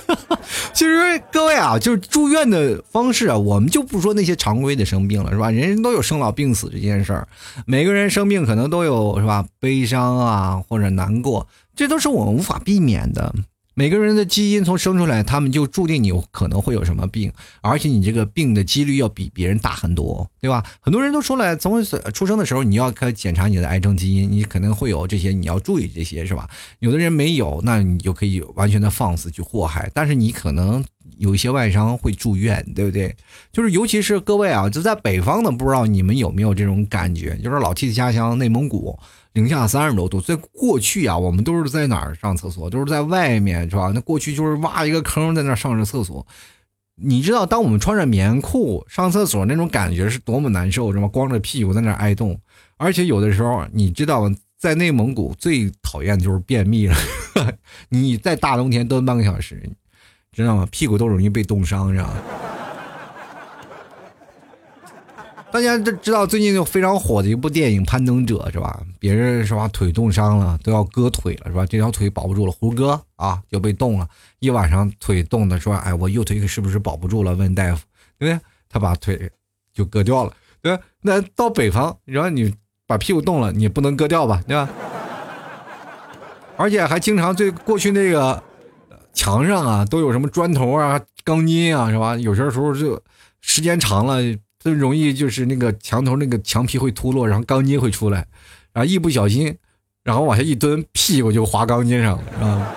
[0.74, 5.50] 其实各位啊，就是住院的方式啊，我们就不说那些常规的生病了，是吧？
[5.50, 7.26] 人人都有生老病死这件事儿，
[7.66, 9.46] 每个人生病可能都有，是吧？
[9.62, 13.34] 悲伤啊，或者难过，这都是我们无法避免的。
[13.76, 17.32] 每个人的基因从生出来，他们就注定你可能会有什么病，
[17.62, 20.64] 而且你这个病的几率要比别人大很多，对吧？
[20.80, 21.84] 很多人都说了，从
[22.14, 26.48] 出生的时候你要开检查你的癌症基因，你可能会有这些，你要注意这些，是吧？
[26.80, 30.84] 有的人没有，那你就可以完全的放肆去祸害，但是你可能
[31.18, 33.16] 有一些外伤会住院，对不对？
[33.52, 37.36] 就是尤其是各位啊，就在北方的，不知道你们有没有这种感觉？
[37.38, 39.00] 就是老 T 的家乡内蒙古。
[39.34, 42.70] 零下三十多度，在过去啊，我们都是在哪儿上厕所？
[42.70, 43.92] 都是在外面，是吧？
[43.94, 46.26] 那过去就是挖一个坑，在那儿上着厕所。
[46.96, 51.08] 你知道，当我们穿着棉裤上厕所那种感觉是多么难受，是吗？
[51.08, 52.40] 光着屁股在那儿挨冻，
[52.78, 56.96] 而且有的时候，你知道，在内蒙古最讨厌的就是便秘了。
[57.90, 59.68] 你在大冬天蹲半个小时，
[60.32, 60.68] 知道吗？
[60.70, 62.14] 屁股都容易被冻伤，知道吗？
[65.54, 68.82] 大家都知道最近就非常火的一部电影《攀登者》是吧？
[69.00, 71.64] 别人是吧腿冻伤了都要割腿了是吧？
[71.64, 74.08] 这条腿保不住了，胡歌啊就被冻了
[74.40, 77.86] 一晚上，腿冻的说：“哎，我右腿是不是保不住了？”问大夫，
[78.18, 78.44] 对不对？
[78.68, 79.30] 他把腿
[79.72, 80.84] 就割掉了，对吧？
[81.02, 82.52] 那到北方，然后你
[82.88, 84.42] 把屁股冻了，你不能割掉吧？
[84.48, 84.68] 对吧？
[86.58, 88.42] 而且还经常对过去那个
[89.14, 92.18] 墙上啊都有什么砖头啊、钢筋啊是吧？
[92.18, 93.00] 有些时候就
[93.40, 94.20] 时间长了。
[94.64, 98.26] 就容易就是那个墙头那个墙皮会脱落，然后钢筋会出来，
[98.72, 99.58] 然后一不小心，
[100.04, 102.68] 然后往下一蹲，屁股就滑钢筋上了，啊！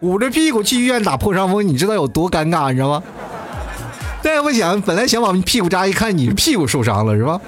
[0.00, 3.02] 捂着屁股去医院打破伤风，你知道有多尴尬，你知道吗？
[4.22, 7.40] 大夫想，本来想往屁股扎，一看你屁股受伤了，是吧？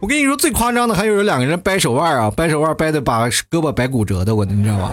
[0.00, 4.92] 我跟你说，最夸张的还有有两个人掰手腕啊，掰手腕掰的把胳膊掰骨折的，我你知道吗？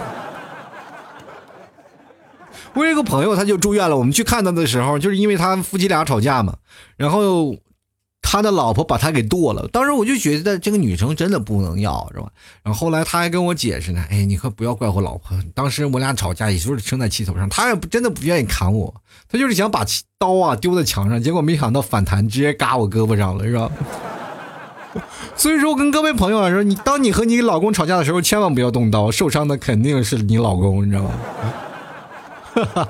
[2.74, 3.96] 我有一个朋友，他就住院了。
[3.96, 6.56] 我们去看他的时候，就是因为他夫妻俩吵架嘛，
[6.96, 7.54] 然后
[8.22, 9.68] 他的老婆把他给剁了。
[9.68, 12.28] 当时我就觉得这个女生真的不能要，是吧？
[12.62, 15.36] 然后后来他还跟我解释呢，哎，你可不要怪我老婆。
[15.54, 18.94] 当时我俩吵架，也就是生在气头上，他也不真的不愿意砍我，
[19.28, 19.84] 他就是想把
[20.18, 23.70] 刀啊丢在墙上，结果没想到反弹，直接嘎我胳膊上了，是吧？
[25.36, 31.10] 所以说，我跟各位朋友来说，你当你和你老公吵架的时候，千万不要动刀，受伤的肯定是你老公，你知道吗？
[32.54, 32.88] 哈哈，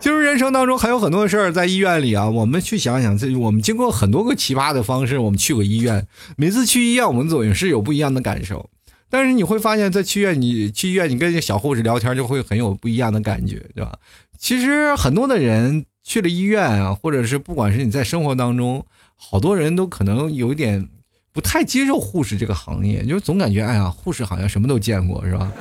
[0.00, 6.06] 就是人生当中还有很多事儿，在医院里啊，我们去想想，这我们经过很多个奇葩的方式，我们去过医院。
[6.36, 8.70] 每次去医院，我们总是有不一样的感受。
[9.10, 13.92] 但是你会发现，在去医院，你去医院，你跟小护士聊天，就会很有不一样的感觉，对吧？
[14.38, 18.84] 其实很多的人去了医院啊，或者是不管是你在生活当中，
[19.16, 20.88] 好多人都可能有点
[21.32, 25.52] 不太接受护士这个行业，就总感觉，哎呀，护士好像什么都见过，是吧？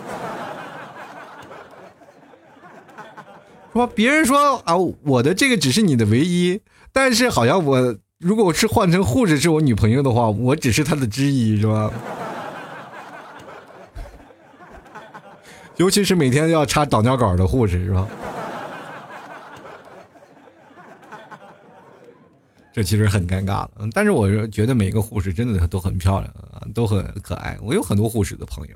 [3.73, 11.91] 说别人说啊，我的这个只是你的唯一，但是好像我如果是换成护士是我女朋友的话，我只是她的之一，是吧？
[15.77, 18.07] 尤其是每天要插导尿管的护士，是吧？
[22.73, 27.55] 这其实很尴尬了，但是我觉得每个护士真的都很漂亮啊，都很可爱。
[27.61, 28.75] 我有很多护士的朋友，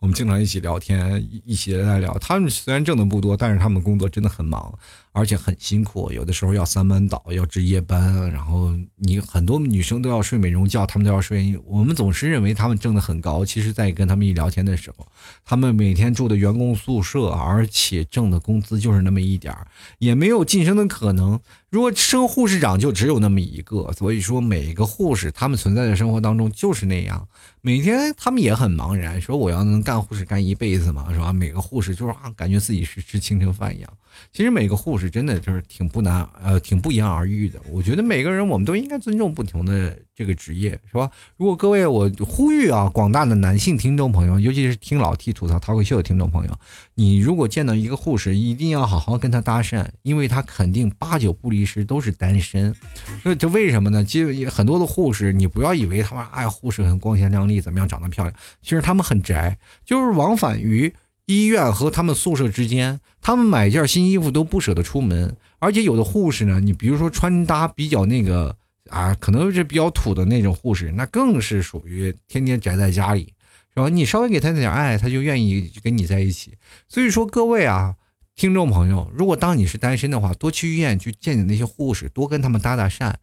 [0.00, 2.12] 我们经常一起聊天，一起来聊。
[2.18, 4.78] 他们虽然挣的不多，但是他们工作真的很忙。
[5.12, 11.58] 而且很辛苦，有的时候要三班倒，要值夜班，然后你很多女生都要睡美容觉，他们都要睡。
[11.66, 15.06] 我们总是认为他们挣的很高，其实，在跟他们一聊天的时候，
[15.44, 19.66] 他们每天住的员工宿舍，而且挣的工资就是那么一点儿，
[19.98, 21.40] 也没有晋升的可能。
[21.70, 27.28] 如果升护士长就只有那么一个，所以说每个护士他们存在的生活当中就是那样。
[27.60, 31.32] 每天他们也很茫然，说我要能干护士干一辈子嘛，是吧？
[31.32, 33.92] 每个护士就是啊，感觉自己是吃青春饭一样。
[34.32, 37.60] 其实每个护士真的就是挺不难，呃，挺不言而喻的。
[37.70, 41.08] 我觉得每个人我们都应该尊重不同的这个职业，是吧？
[41.36, 46.58] 如果各位我呼吁啊，广大的男性听众朋友，尤其是听老 T 吐槽脱口秀的听众朋友，
[46.96, 52.74] 你如果见到一个护士，一定要好好跟他搭讪，因为他肯定八九不离十都是单身。
[53.22, 54.04] 那这为什么呢？
[54.04, 60.92] 其实很多的护士，你不要以为他们哎，护士很光鲜亮丽，怎么样，长得漂亮，其实他们很宅，就是往返于。
[61.26, 68.56] 医院和他们宿舍之间，他们买件新衣服都不舍得出门，而且有的护士呢，你比如说穿搭比较那个
[68.90, 73.32] 啊，可能是比较土的那种护士，那更是属于天天宅在家里，
[73.74, 73.88] 是吧？
[73.88, 76.54] 你稍微给他点爱，他就愿意跟你在一起。
[76.88, 77.94] 所以说，各位啊，
[78.34, 83.14] 听众朋友，如果当你是单身的话，多去医院去见见那些护士，多跟他们搭搭讪，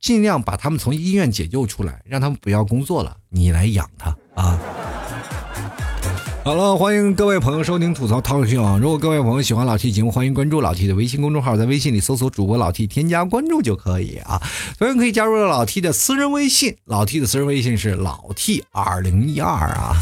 [0.00, 4.97] 尽量把他们从医院解救出来，让他们不要工作了，你来养他啊。
[6.48, 8.78] 好了，欢迎各位朋友收听吐槽涛秀啊！
[8.80, 14.40] 如果各位朋友喜欢老 T 节目，欢迎关注老 T 的微信公众号，在微信里搜索主播老 T，添加关注就可以啊。
[14.78, 19.94] 同样可以加入老 T 的私人微信，老 T 的私人微信是老 T 二零一二啊。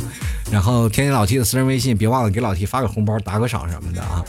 [0.52, 4.24] 然后添加老 T 的私人微信，别忘了给老 T 发个红包，打个赏什么的啊。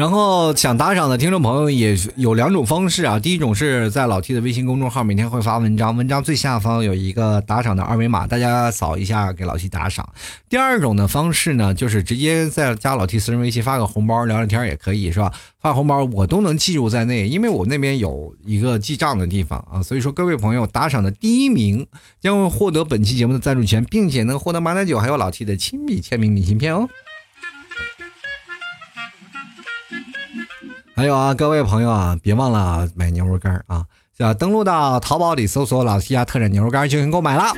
[0.00, 10.08] 然后想打赏的听众朋友也有两种方式啊，第一种是在老 T 的微信公众号每天会发文章，文章最下方有一个打赏的二维码，大家扫一下给老 T 打赏。
[10.48, 15.30] 第二种的方式呢，就是直接在加老 T 私人微信发个红包聊聊天也可以，是吧？
[15.60, 19.82] 发红包我都能记录在内，因为我那边有一个记账的地方啊。
[19.82, 21.86] 所以说各位朋友打赏的第一名
[22.22, 26.88] 将会获得本期节目的赞助权，并且能获得马奶酒还有老 T 的亲笔签名明信片哦。
[31.00, 33.86] 还有啊，各位朋友啊，别忘了买牛肉干啊！
[34.18, 37.54] 要登录到淘宝里搜索“老西家特产牛肉干”就能购买了，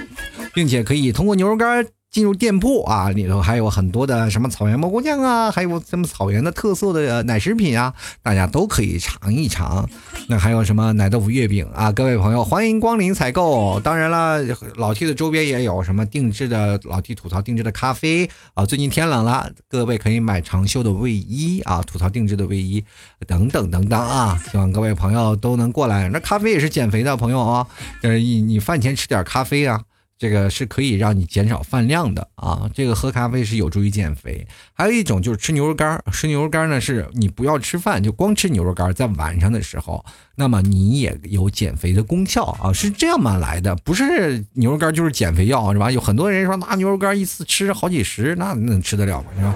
[0.54, 1.84] 并且可以通过牛肉干。
[2.12, 9.88] 进入店铺啊，里头还有很多的什么草原蘑菇酱啊，还有什么草原的特色的奶食品啊，大家都可以尝一尝。
[10.28, 11.90] 那还有什么奶豆腐月饼啊？
[11.90, 13.80] 各位朋友，欢迎光临采购。
[13.80, 14.42] 当然了，
[14.76, 18.66] 老 T 的周边也有什么定制的老 T 吐槽定制的咖啡啊。
[18.66, 22.84] 最近天冷了，各位可以买长袖的卫衣啊，吐槽定制的卫衣
[23.26, 24.38] 等等等等啊。
[24.50, 26.10] 希望各位朋友都能过来。
[26.10, 27.66] 那咖啡也是减肥的朋友啊，
[28.02, 29.80] 呃，你你饭前吃点咖啡啊。
[30.22, 34.46] 这个是可以让你减少饭量的啊，这个喝咖啡是有助于减肥。
[34.72, 40.04] 还有一种就是吃牛肉干吃牛肉干呢是你不要吃饭，就光吃牛肉干在晚上的时候，
[40.36, 45.90] 那么你也有减肥的功效啊，是这样嘛来的，不是牛肉干就是减肥药是吧？
[45.90, 49.28] 有很多人说拿牛肉干一次吃好几十，那能吃得了吗？
[49.36, 49.54] 是吧？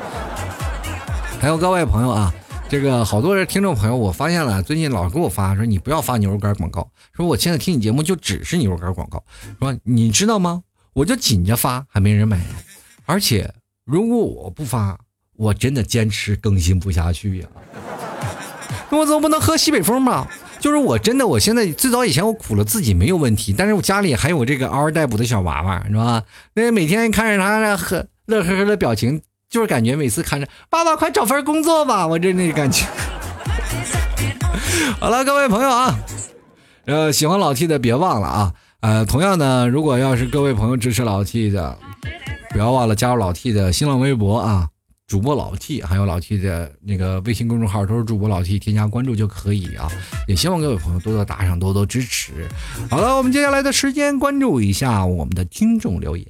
[1.41, 2.35] 还有各位朋友啊。
[2.69, 9.23] 这个好多人听众朋友，我发现了，最近老给我发说你不要发牛肉干广告，说我现在听你节目就只是牛肉干广告，
[9.61, 10.63] 说你知道吗？
[10.93, 12.41] 我就紧着发，还没人买，
[13.05, 14.99] 而且如果我不发，
[15.37, 17.47] 我真的坚持更新不下去呀。
[18.91, 20.29] 我总不能喝西北风吧？
[20.59, 26.25] 就是我真的，我现在最早以前我苦了自己没有问题，但是我家里还有这个嗷嗷待哺的小娃娃，是吧？
[26.55, 29.23] 那每天看着他那呵乐呵呵的表情。
[29.49, 32.87] 就是感觉每次看着爸爸快找份工作吧，我这那感觉。
[35.01, 35.99] 好了，各位朋友啊，
[36.87, 41.79] 呃，喜欢老 T 的别忘了啊，呃，同样呢，如果要是各位朋友支持老 T 的，
[42.51, 44.69] 不要忘了加入老 T 的新浪微博啊。
[45.07, 49.89] 主播老 T，还有老 T 的那个微信公众号都是主播老 T，添加关注就可以啊。
[50.27, 52.33] 也希望各位朋友多多打赏，多多支持。
[52.91, 56.27] 好了，我们接下来的时间关注一下我们的听众留言。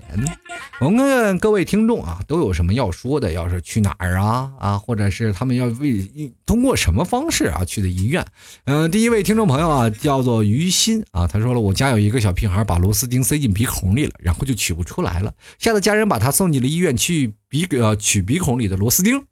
[0.78, 3.32] 我们看看各位听众啊，都有什么要说的？
[3.32, 8.26] 要是去哪儿啊啊，或者是他们要为通过什么方式啊去的医院？
[8.66, 17.32] 嗯，第一位听众朋友啊，叫做于心啊，他说了，我家有一个小屁孩把螺丝钉塞进鼻孔里了，然后就取不出来了，吓得家人把他送进了医院去。
[17.48, 19.24] 鼻呃取鼻孔里的螺丝钉，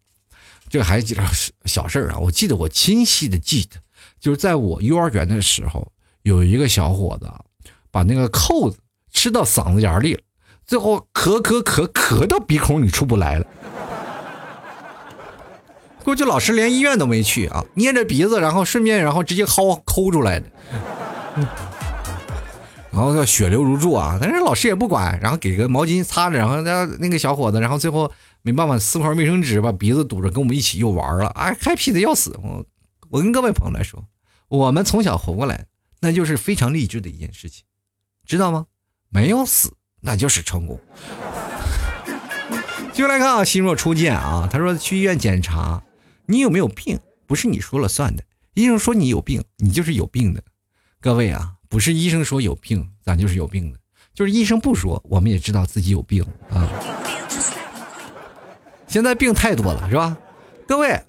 [0.69, 1.25] 这还几件
[1.65, 2.19] 小事儿啊！
[2.19, 3.81] 我记得我清晰的记得，
[4.21, 5.91] 就是在我幼儿园的时候，
[6.23, 7.31] 有一个小伙子
[7.91, 8.79] 把那个扣子
[9.13, 10.21] 吃到嗓子眼里了，
[10.65, 13.47] 最后咳咳咳咳到鼻孔里出不来了。
[16.05, 20.47] 估计老师连医院都没去啊，捏着鼻子，然后顺便然后直接薅抠出来的。
[22.95, 28.09] 然后就血流如注啊，但是老师也不管，然后给个毛巾擦着，然后那那个小伙子，然后最后
[28.43, 32.39] 没办法撕块卫生纸把鼻子堵着，跟我们一起又玩了，哎，happy 的要死！
[32.41, 32.65] 我
[33.11, 34.05] 我跟各位朋友来说，
[34.47, 35.67] 我们从小活过来，
[36.03, 37.65] 那就是非常励志的一件事情，
[38.25, 38.67] 知道吗？
[39.09, 40.79] 没有死，那就是成功。
[42.95, 45.83] 继续来看啊，心若初见啊，他说去医院检查，
[46.27, 47.01] 你有没有病？
[47.27, 48.23] 不是你说了算的，
[48.55, 50.41] 医生说你有病，你就是有病的。
[51.01, 51.55] 各位啊。
[51.75, 53.77] 不是医生说有病，咱就是有病的；
[54.15, 56.71] 就是医生不说，我们也知道自己有病啊。
[58.87, 60.17] 现在病太多了，是吧？
[60.69, 61.03] 各位，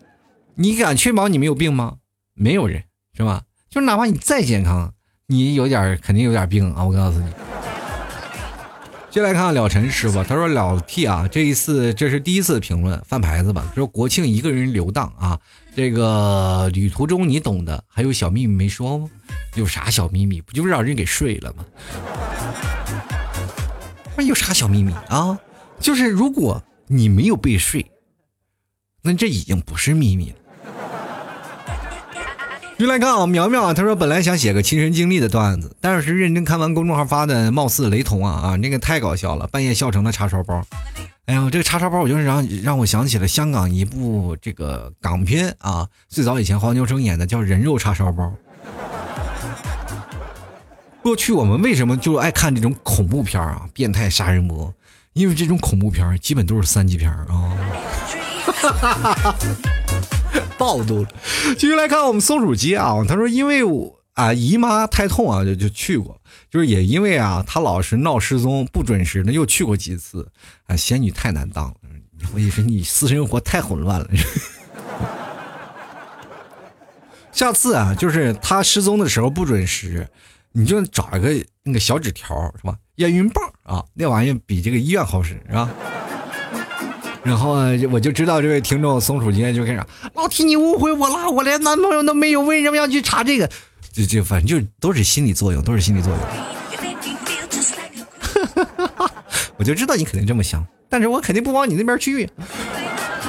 [0.55, 1.97] 你敢确保你没有病吗？
[2.33, 2.83] 没有人，
[3.15, 3.43] 是吧？
[3.69, 4.91] 就是哪怕你再健康，
[5.27, 6.83] 你有点肯定有点病啊！
[6.83, 7.31] 我告诉你。
[9.11, 13.71] 接来看看了尘师傅，他说老 T 啊，这一次这是第一次评论翻牌子吧？
[13.75, 15.39] 说国庆一个人流荡啊。
[15.75, 19.09] 这个旅途中你懂的，还有小秘密没说吗？
[19.55, 20.41] 有啥小秘密？
[20.41, 21.65] 不就是让人给睡了吗？
[24.15, 25.37] 那有啥小秘密啊？
[25.77, 27.85] 就是如果你没有被睡，
[29.01, 30.35] 那这已经不是秘密了。
[32.79, 40.65] 就来看啊，苗苗啊，他说本来想写个亲身经历的段子，但是认真看完公众号发的，貌似雷同啊啊，那个太搞笑了，半夜笑成了叉烧包。
[41.25, 48.23] 哎呀，这个叉烧包，我就是让让我想起了香港一部这个港片啊，最早以前黄秋生演的叫《人肉叉烧包》。
[51.01, 53.67] 过去我们为什么就爱看这种恐怖片啊？
[53.73, 54.71] 变态杀人魔，
[55.13, 57.57] 因为这种恐怖片基本都是三级片啊。
[60.59, 61.09] 暴露了。
[61.57, 66.21] 继续来看我们松鼠鸡啊，他说因为我啊姨妈太痛啊，就就去过。
[66.55, 70.25] 就是也因为啊，他老是闹失踪不准时，呢，又去过几次
[70.67, 70.75] 啊。
[70.77, 71.75] 仙女太难当了，
[72.33, 74.07] 我也是你私生活太混乱了。
[77.33, 80.07] 下次啊，就是他失踪的时候不准时，
[80.53, 82.77] 你就找一个那个小纸条是吧？
[82.95, 85.69] 验孕棒啊，那玩意儿比这个医院好使是吧？
[87.21, 87.57] 然后
[87.91, 89.83] 我就知道这位听众松鼠今天就开始，
[90.13, 93.51] 老提你误会我了，我连男朋友都没有，为什么要去查这个？
[93.95, 96.19] 就就反正就是都是心理作用，都是心理作用。
[99.55, 102.29] 我就知道你肯定这么想，但是我肯定不往你那边去。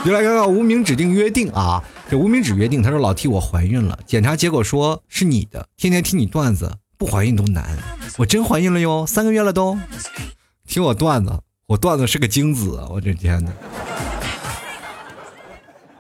[0.05, 7.79] 就来看看无名指定约定啊，这无名指约定，他说老替我怀孕了，检查结果说是你的，天天听你段子，不怀孕都难。
[8.17, 9.79] 我真怀孕了哟，三个月了都。
[10.67, 12.85] 听我段子，我段子是个精子！
[12.91, 13.53] 我这天哪，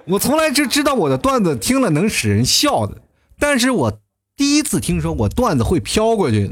[0.06, 2.96] 我从来就知道我的段子听了能使人笑的，
[3.38, 4.00] 但是我
[4.36, 6.50] 第一次听说我段子会飘过去。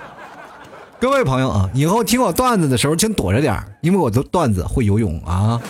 [0.98, 5.60] 各位朋友啊，以后听我段子的时候，请躲着点因为我的段子会游泳啊。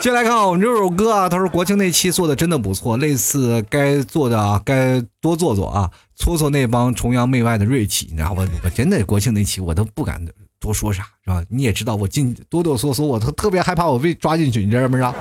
[0.00, 8.44] 接下来看啊，我们这首歌啊，他说国庆那期做的真的不错，类似该做的啊，该多做做啊，搓搓那帮崇洋媚外的锐气，你知道吧？
[8.64, 10.20] 我真的国庆那期我都不敢
[10.58, 11.40] 多说啥，是吧？
[11.48, 15.14] 你也知道我进哆哆嗦嗦，我特特别害怕我被抓进去，你知道不知道？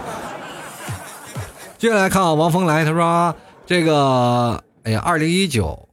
[1.78, 3.36] 接下来看啊，王峰来，他说
[3.72, 5.88] 这个，哎呀，二零一九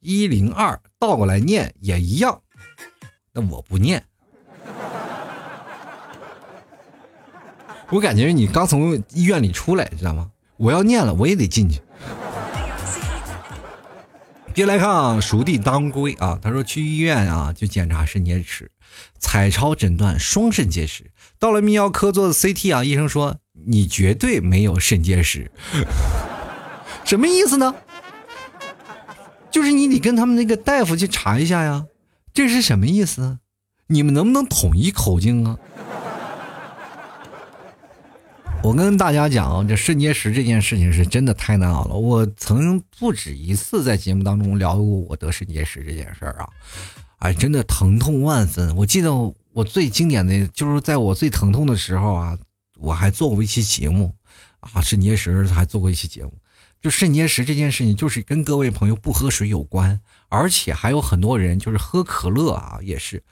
[0.00, 0.80] 一零二。
[0.98, 2.40] 倒过来念也一样，
[3.34, 4.02] 那我不念。
[7.90, 10.30] 我感觉你刚从医院里出来，知道吗？
[10.56, 11.82] 我要念了，我也得进去。
[14.54, 18.70] 接来看啊，熟地当归啊，他说去医院啊就检查肾结石，
[19.18, 25.50] 彩超诊断双肾结石，到了泌尿科做的 CT 啊，医生说你绝对没有肾结石，
[27.08, 27.74] 什么意思呢？
[29.50, 31.86] 就是你得跟他们那个大夫去查一下呀，
[32.34, 33.38] 这是什么意思？
[33.86, 35.58] 你们能不能统一口径啊？
[38.62, 41.94] 我跟大家讲啊，这肾结石这件事情是真的太难熬了。
[41.94, 46.46] 我曾不止一次在节目当中聊过我得肾结石这件事儿啊，
[47.20, 48.76] 哎，真的疼痛万分。
[48.76, 49.10] 我记得
[49.54, 52.38] 我最经典的就是在我最疼痛的时候啊，
[52.76, 54.14] 我还做过一期节目
[54.60, 56.34] 啊，肾结石还做过一期节目。
[56.80, 63.24] 就肾结石这件事情，就是跟各位朋友不喝水有关，而且还有很多人就是喝可乐啊，也是。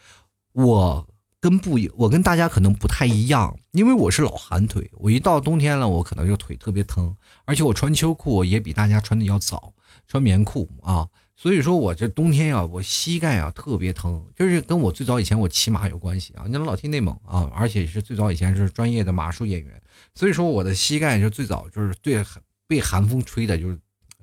[0.53, 1.07] 我
[1.41, 9.73] 跟不，我跟大家可能不太一样，因为我是老寒腿，我一到冬天了，我可能就腿特别疼，而且我穿秋裤也比大家穿的要早，
[10.09, 16.47] 穿棉裤啊，所以说我这冬天呀，我膝盖啊特别疼，就是跟我最早以前我骑马有关系啊。
[16.49, 19.81] 你老听内蒙啊，而且是最早以前是专业的马术演员，
[20.17, 22.43] 所以说我的膝盖就最早就是对很。
[22.67, 23.79] 被寒风吹的，就是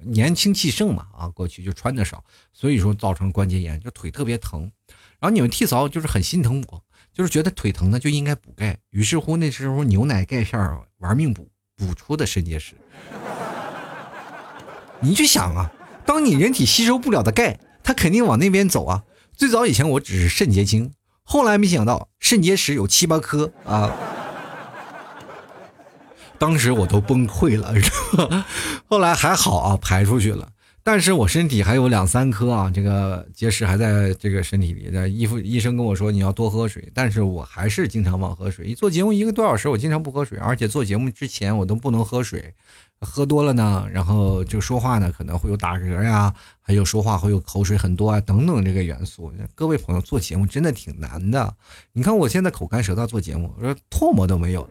[0.06, 4.72] 年轻气盛嘛啊，过去就穿的少，所以说造成关节炎，就腿特别疼。
[5.20, 6.84] 然后你们替嫂就是很心疼我，
[7.14, 10.60] 就是觉得腿疼呢就应该补钙，于是乎那时候牛奶钙片
[10.98, 12.76] 玩命补，补出的肾结石。
[15.00, 15.72] 你去想啊，
[16.06, 19.04] 当你人体吸收不了的钙，它肯定往那边走啊。
[19.36, 23.92] 最早以前我只是肾结晶，后来没想到肾结石有七八颗啊。
[26.44, 28.46] 当时我都崩溃了， 是吧？
[28.86, 30.50] 后来还好啊，排出去了。
[30.84, 34.92] 但是我身体还有两三颗啊，这个结石还在这个身体里。
[34.92, 38.66] 的医医生跟我说你要多喝水，但是我还是经常忘喝水。
[38.66, 42.54] 一做节目一个多小时，我经常不喝水，而且做节目之前我都不能喝水，
[43.00, 49.32] 喝多了呢，然后就说话呢可能会有打嗝呀，还有说话会有口水很多啊等等这个元素。
[49.56, 51.56] 各位朋友做节目真的挺难的，
[51.94, 54.70] 你看我现在口干舌燥做节目，我说唾沫都没有。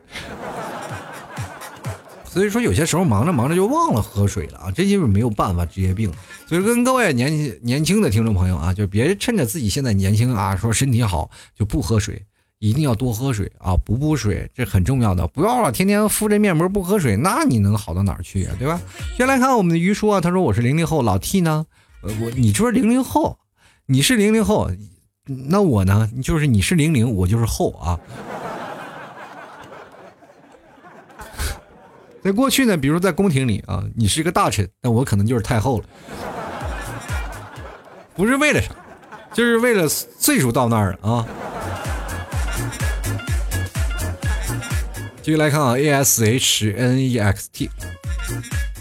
[2.32, 6.10] 所以说有些时候忙着忙着就忘了喝水了啊，这就是没有办法职业病。
[6.46, 12.24] 所以跟各位年轻年轻的听众朋友啊，就别趁着自己现在年轻啊，说身体好就不喝水，
[12.58, 15.26] 一定要多喝水啊，补补水这很重要的。
[15.28, 18.56] 不要了，天天敷着面膜不喝水，那你能好到哪儿去啊？
[18.58, 18.80] 对吧？
[19.14, 21.66] 先来看我们的于叔啊，他说我是零零后，老 T 呢，
[22.02, 23.38] 呃，我你说零零后，
[23.84, 24.70] 你是零零后，
[25.26, 28.00] 那我呢，就是你是零零，我就是后啊。
[32.22, 35.84] 在过去呢，比如在宫廷里啊，你是一个大臣，那我可能就是太后了。
[38.14, 38.68] 不是为了啥，
[39.34, 41.26] 就是为了岁数到那儿了啊。
[45.20, 47.68] 继续来看啊，A S H N E X T，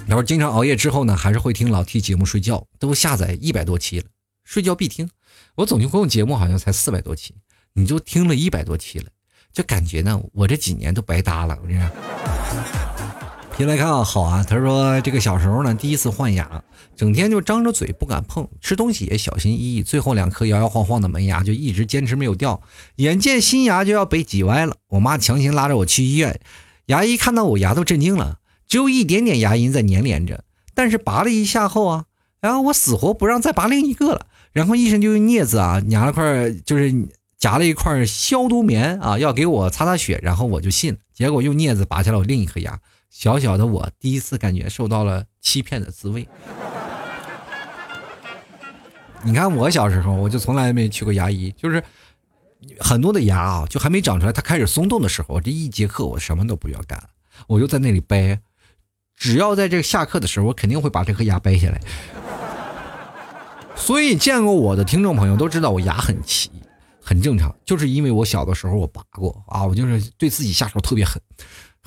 [0.07, 4.05] 然后经常熬夜之后呢，还是会听老 T 节目睡觉，都下载一百多期了，
[4.43, 5.09] 睡觉必听。
[5.55, 7.33] 我总共节目好像才四百多期，
[7.73, 9.05] 你就听了一百多期了，
[9.51, 11.89] 就感觉呢，我这几年都白搭了，我跟你说
[13.51, 13.57] 样。
[13.57, 14.43] 先来看啊，好啊。
[14.43, 16.63] 他说这个小时候呢，第一次换牙，
[16.95, 22.61] 整天就张着嘴不敢碰，吃东西也小心翼翼，最后两颗摇摇晃晃的门牙就一直坚持没有掉。
[22.95, 26.39] 眼见新牙就要被挤歪了，我妈强行拉着我去医院。
[26.87, 28.37] 牙医看到我牙都震惊了，
[28.67, 30.43] 只有一点点牙龈在粘连着。
[30.73, 32.05] 但是拔了一下后啊，
[32.39, 34.27] 然后我死活不让再拔另一个了。
[34.53, 36.93] 然后医生就用镊子啊，夹了块就是
[37.37, 40.19] 夹了一块消毒棉啊，要给我擦擦血。
[40.23, 42.79] 然后我就信了，结果用镊子拔下了我另一颗牙。
[43.11, 46.25] 小小的我第一次感觉受到了欺骗的滋味。
[49.21, 51.83] 你看我小时候，我就从来没去过牙医，就是
[52.79, 57.03] 很多的牙啊，就还没长出来，它开始松动的时候，这一节课我什么都不要干，
[57.47, 58.39] 我就在那里掰。
[59.17, 61.81] 只要在这个下课的时候，我肯定会把这颗牙掰下来。
[63.75, 66.49] 所以见过我的听众朋友都知道我牙很齐，
[67.03, 71.21] 很正常，就是因为我小的时候我拔过啊，我就是对自己下手特别狠。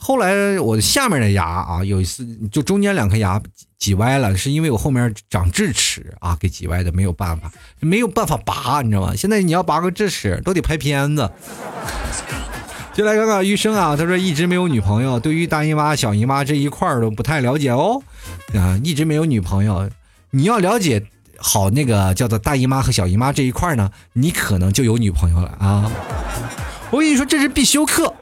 [0.07, 3.41] 后来我下面的牙啊，有一次就中间两颗牙
[3.79, 7.51] 挤歪了，是因为我后面长智齿啊给挤歪的，没有办法，
[7.81, 9.15] 没有办法拔，你知道吗？
[9.17, 11.31] 现在你要拔个智齿都得拍片子。
[12.93, 18.03] 就来看看医生啊，他说一直没有女朋友，对于大姨妈、小姨妈这一块都不太了解哦，
[18.53, 19.89] 啊，一直没有女朋友，
[20.33, 21.03] 你要了解
[21.39, 25.91] 好那个叫做大姨妈和小姨妈这一块呢，你可能就有女朋友了啊。
[26.91, 28.15] 我跟你说，这是必修课。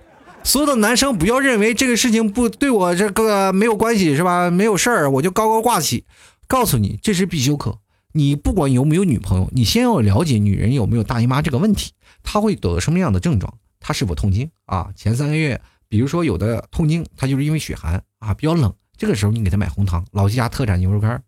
[0.45, 4.51] 所有的男生不要认为这个事情不对我这个没有关系是吧？
[4.51, 6.05] 没有事儿我就高高挂起。
[6.47, 7.79] 告诉你，这是必修课。
[8.13, 14.91] 你不管有没有女朋友，你先要了解女人有没有大姨妈这个问题，她会得什么样的症状，她是否痛经啊？
[14.95, 18.75] 前三个月，比如说有的痛经，她就是因为血寒啊，比较冷。
[18.99, 21.23] 这个时候你给她买红糖，老七家特产牛肉干，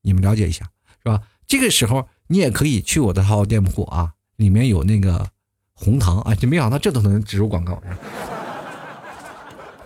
[0.00, 0.64] 你们了解一下
[1.02, 1.20] 是吧？
[1.46, 5.28] 这个时候你也可以去我的淘店铺啊，里面有那个
[5.74, 7.82] 红糖啊，就没想到这都能植入广告。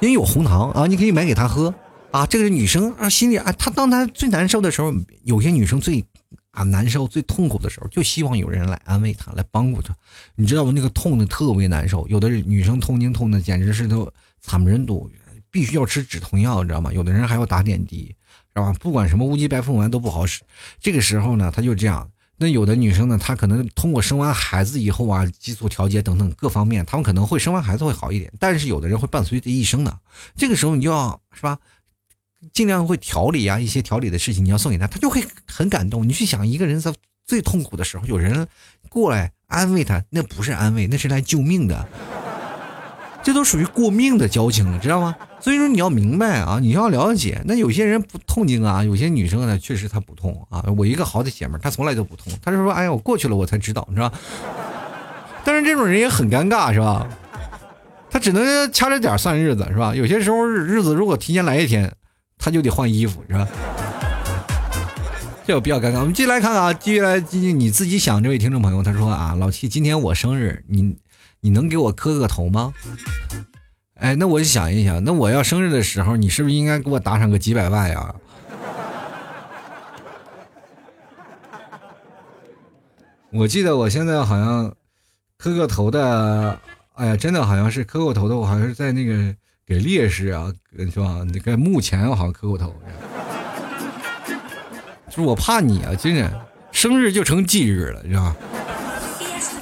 [0.00, 1.74] 因为有红糖啊，你可以买给她喝
[2.10, 2.26] 啊。
[2.26, 4.92] 这个女生啊，心里啊，她当她最难受的时候，
[5.22, 6.04] 有些女生最
[6.50, 9.94] 啊难受、最痛苦的时候，就希望有人来安慰她，来帮助她。
[10.34, 10.72] 你知道吗？
[10.74, 15.10] 那个痛的特别难受，有的女生痛经痛的简直是都惨不忍睹，
[15.50, 16.92] 必须要吃止痛药，你知道吗？
[16.92, 18.14] 有的人还要打点滴，
[18.54, 18.72] 是吧？
[18.80, 20.42] 不管什么乌鸡白凤丸都不好使。
[20.78, 22.10] 这个时候呢，她就这样。
[22.38, 28.32] 那有的女生呢，她可能通过生完孩子以后啊，激素调节等等各方面，她们可能会生完孩子会好一点。
[28.38, 29.98] 但是有的人会伴随这一生的，
[30.36, 31.58] 这个时候你就要是吧，
[32.52, 36.06] 尽量会调理啊，一些调理的事情你要送给她，她就会很感动。
[36.06, 36.92] 你去想，一个人在
[37.24, 38.46] 最痛苦的时候，有人
[38.90, 41.88] 过来安慰她，那不是安慰，那是来救命的。
[43.26, 45.12] 这都属于过命的交情了，知道吗？
[45.40, 47.42] 所以说你要明白啊，你要了解。
[47.44, 50.64] 那有些人不痛经啊，有些女生呢，确实她不痛啊。
[50.78, 54.12] 我一个好的姐妹，她从来都不痛，她就说：“哎呀，我过去了，我才知道，是吧？”
[55.42, 57.04] 但是这种人也很尴尬，是吧？
[58.08, 59.92] 她只能掐着点算日子，是吧？
[59.92, 61.92] 有些时候日子如果提前来一天，
[62.38, 63.48] 她就得换衣服，是吧？
[65.44, 65.98] 这有比较尴尬。
[65.98, 70.96] 我们继续来看看啊，继续来，继续你自己想，这位听众朋友，他说啊，老七，今天我生日，你。
[71.40, 72.72] 你能给我磕个头吗？
[73.94, 78.14] 哎，那我就想一想，那我要生日的时候，你是不是应该给我打赏个几百万呀？
[83.32, 84.74] 我记得我现在好像
[85.38, 86.60] 磕个头的，
[86.94, 89.34] 哎呀，真的好像是磕过头的，我好像是在那个
[89.66, 91.24] 给烈士啊，是吧？
[91.32, 92.74] 那个墓前我好像磕过头，
[95.08, 98.36] 就是我怕你啊，真的，生日就成忌日了，是吧？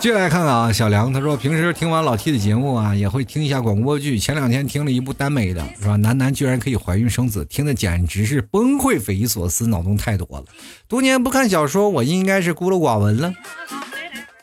[0.04, 4.18] 接来看看啊，小梁他说平时听完老 T 的节目啊，也会听一下广播剧。
[4.18, 5.96] 前两天听了一部耽美的，是吧？
[5.96, 10.44] 男男居然可以怀孕生子，听的简直是崩溃、匪夷所思，脑洞太多了。
[10.86, 13.32] 多年不看小说，我应该是孤陋寡闻了。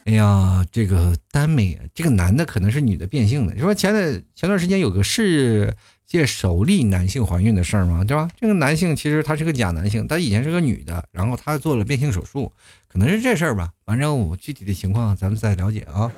[0.05, 3.53] 哎呀，这个耽美，这个男的可能是女的变性的。
[3.53, 5.71] 你说前的前段时间有个世
[6.11, 8.03] 界首例男性怀孕的事儿吗？
[8.03, 8.27] 对吧？
[8.37, 12.51] 这个男性其实他是个假男性，他以前是个女的，然后他做了变性手术。
[12.89, 16.11] 可能是这事儿吧，反正我具体的情况咱们再了解啊。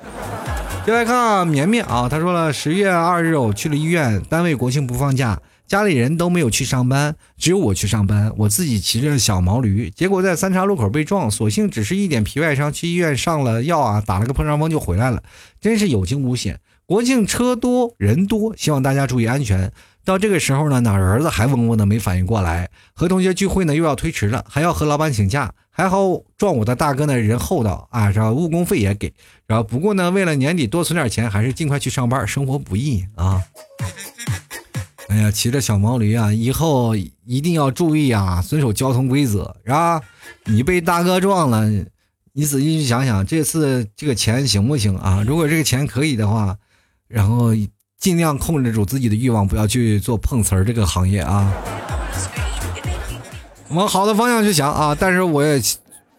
[0.84, 8.32] 就来看绵绵啊，他说了，十月二日我去了医院，单位国庆不放假，家里人都没有去上班，只有我去上班。
[8.36, 15.22] 我自己骑着小毛驴，结果在三岔路口被撞，所幸只是一点皮外伤，去医院上了药啊，打了个破伤风就回来了，
[15.60, 16.58] 真是有惊无险。
[16.86, 19.72] 国庆车多人多，希望大家注意安全。
[20.04, 25.52] 到这个时候呢，哪儿子还嗡嗡的没反应过来，和同学聚会呢又要推迟了，还要和老板请假。
[25.76, 28.30] 还好撞我的大哥呢人厚道啊，是吧？
[28.30, 29.12] 误工费也给，
[29.46, 33.42] 然后不过呢，为了年底多存点钱，还是尽快去上班，生活不易啊。
[35.08, 40.00] 哎呀，骑着小毛驴啊，以后一定要注意啊，遵守交通规则，是吧？
[40.44, 41.68] 你被大哥撞了，
[42.34, 45.24] 你仔细去想想，这次这个钱行不行啊？
[45.26, 46.56] 如果这个钱可以的话，
[47.14, 47.50] 然后
[47.96, 51.54] 尽量控制住自己的欲望，不要去做碰瓷儿这个行业啊。
[53.68, 54.96] 往好的方向去想啊！
[54.98, 55.62] 但是我也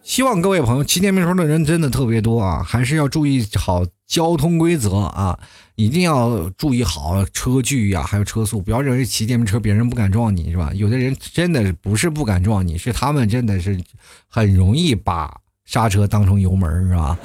[0.03, 5.37] 希望各位朋友骑电瓶车的人真的特别多啊，还是要注意好交通规则啊，
[5.75, 10.71] 一定要注意好车距呀，还有车速，不要认为骑电瓶车别人不敢撞你是吧？
[10.73, 13.77] 有的人真的不是不敢撞你，是他们真的是
[14.29, 17.17] 很容易把刹车当成油门是吧？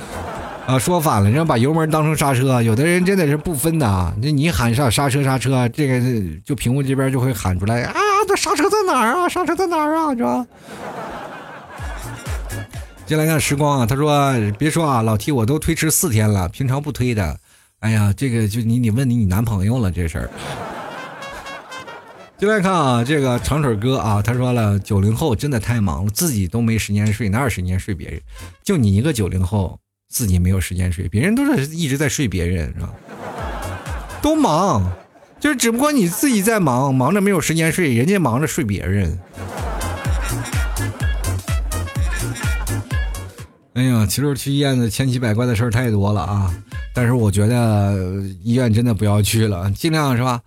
[0.66, 6.00] 啊，说反了，让把油门当成刹车，有的人真的是不分的啊，那你喊刹刹车刹车，这个
[6.44, 7.94] 就屏幕这边就会喊出来啊，
[8.28, 9.28] 这刹车在哪儿啊？
[9.28, 10.14] 刹车在哪儿啊？
[10.14, 10.46] 是吧？
[13.04, 17.36] 进来看时光啊，他说别说啊，老 T 我都推迟四天了，平常不推的。
[17.80, 20.30] 哎呀，这个就你你问你你男朋友了这事儿。
[22.40, 28.18] 进来看啊，这个长腿哥啊，他说了，九零后真的太忙了，自己都没时间睡，哪有时间睡别人？
[28.64, 29.78] 就你一个九零后，
[30.08, 32.94] 自己没有时间睡，别人都是一直在睡别人，是吧？
[34.22, 34.90] 都忙，
[35.38, 39.18] 就是只不过你自己在忙，忙着没有时间睡，人家忙着睡别人。
[43.74, 46.50] 哎呀，其实去医院的千奇百怪的事儿太多了啊！
[46.94, 50.40] 但是我觉得医院真的不要去了，尽量是吧？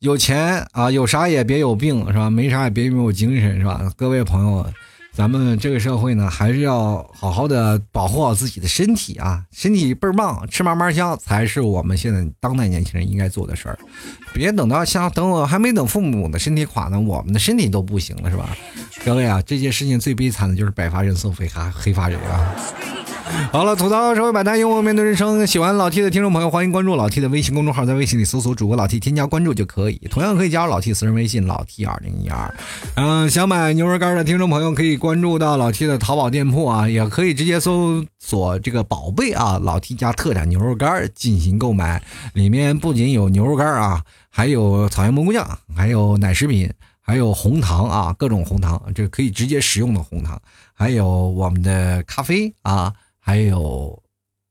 [0.00, 2.30] 有钱啊，有啥也别有病是吧？
[2.30, 3.90] 没啥也别没有精神是吧？
[3.96, 4.66] 各位朋友。
[5.12, 9.42] 咱们这个社会呢，还是要好好的保护好自己的身体啊！
[9.50, 13.78] 身体倍儿棒，吃嘛嘛香，才是我们现在当代年轻人应该做的事儿。
[14.34, 18.54] 别等到像等我还没等父母的身体垮呢，我们的身体都不行了，是吧？
[19.06, 22.54] 各位啊，这件事情最悲惨的就是白发人送黑发黑发人啊！
[23.50, 25.44] 好了，吐槽社会百态，幽默面对人生。
[25.46, 30.00] 喜欢老 T 的听众朋友，欢迎关注老 T 的微信公众号，在微信里搜索主播老 T，添加关注就可以。
[30.10, 32.54] 同样可以加入老 T 私人微信老 T 二零一二。
[32.94, 42.00] 嗯，想买牛肉干的听众朋友可以关注到老 T 的淘宝店铺啊，也可以直接搜索这个宝贝啊，老 T 家特产牛肉干进行购买。
[42.32, 46.70] 里面不仅有牛肉干啊，还有草原蘑菇酱，还有奶食品，
[47.00, 50.40] 还有红糖啊，各种红糖，这可以直接食用的红糖，
[50.72, 52.92] 还有我们的咖啡啊。
[53.26, 54.00] 还有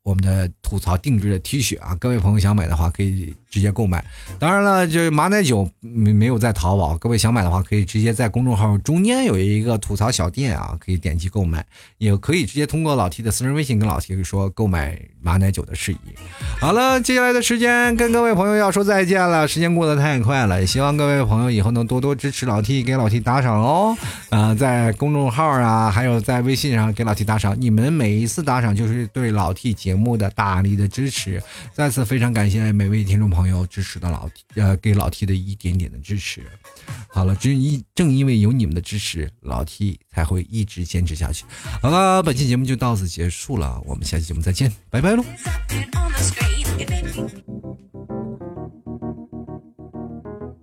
[0.04, 4.04] 我们的吐槽定制的 T 恤啊，各位朋友想买的话可以直接购买。
[4.38, 11.66] 当然了，就是马奶酒没没有在淘宝，各位想买的话可以直接在公众号中间有一个吐槽小店啊，可以点击购买，
[11.98, 15.98] 也可以直接通过老 T 的私人微信跟老 T 说购买马奶酒的事宜。
[16.60, 23.96] 好了，接下来的时间跟各位朋友要说再见了，时间过得太快了，也希望各位朋友以后能多多支持老 T，给老 T 打赏哦。
[24.32, 31.42] 啊，在公众号啊，还有在微信上给老 T 打赏，你们每一次打赏就是对老 T 节目的大力的支持。
[31.74, 36.44] 再次非常感谢每位听众朋友支持的老呃给老 T 的一点点的支持。
[37.08, 41.46] 好了，正因正因为有你们的支持，老 T 才会一直坚持下去。
[41.82, 45.24] 好了，本期节目就到此结束了，我们下期节目再见，拜拜喽。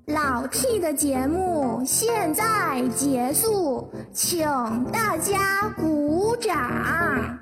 [0.07, 4.45] 老 T 的节目现在结束，请
[4.93, 7.42] 大家鼓掌。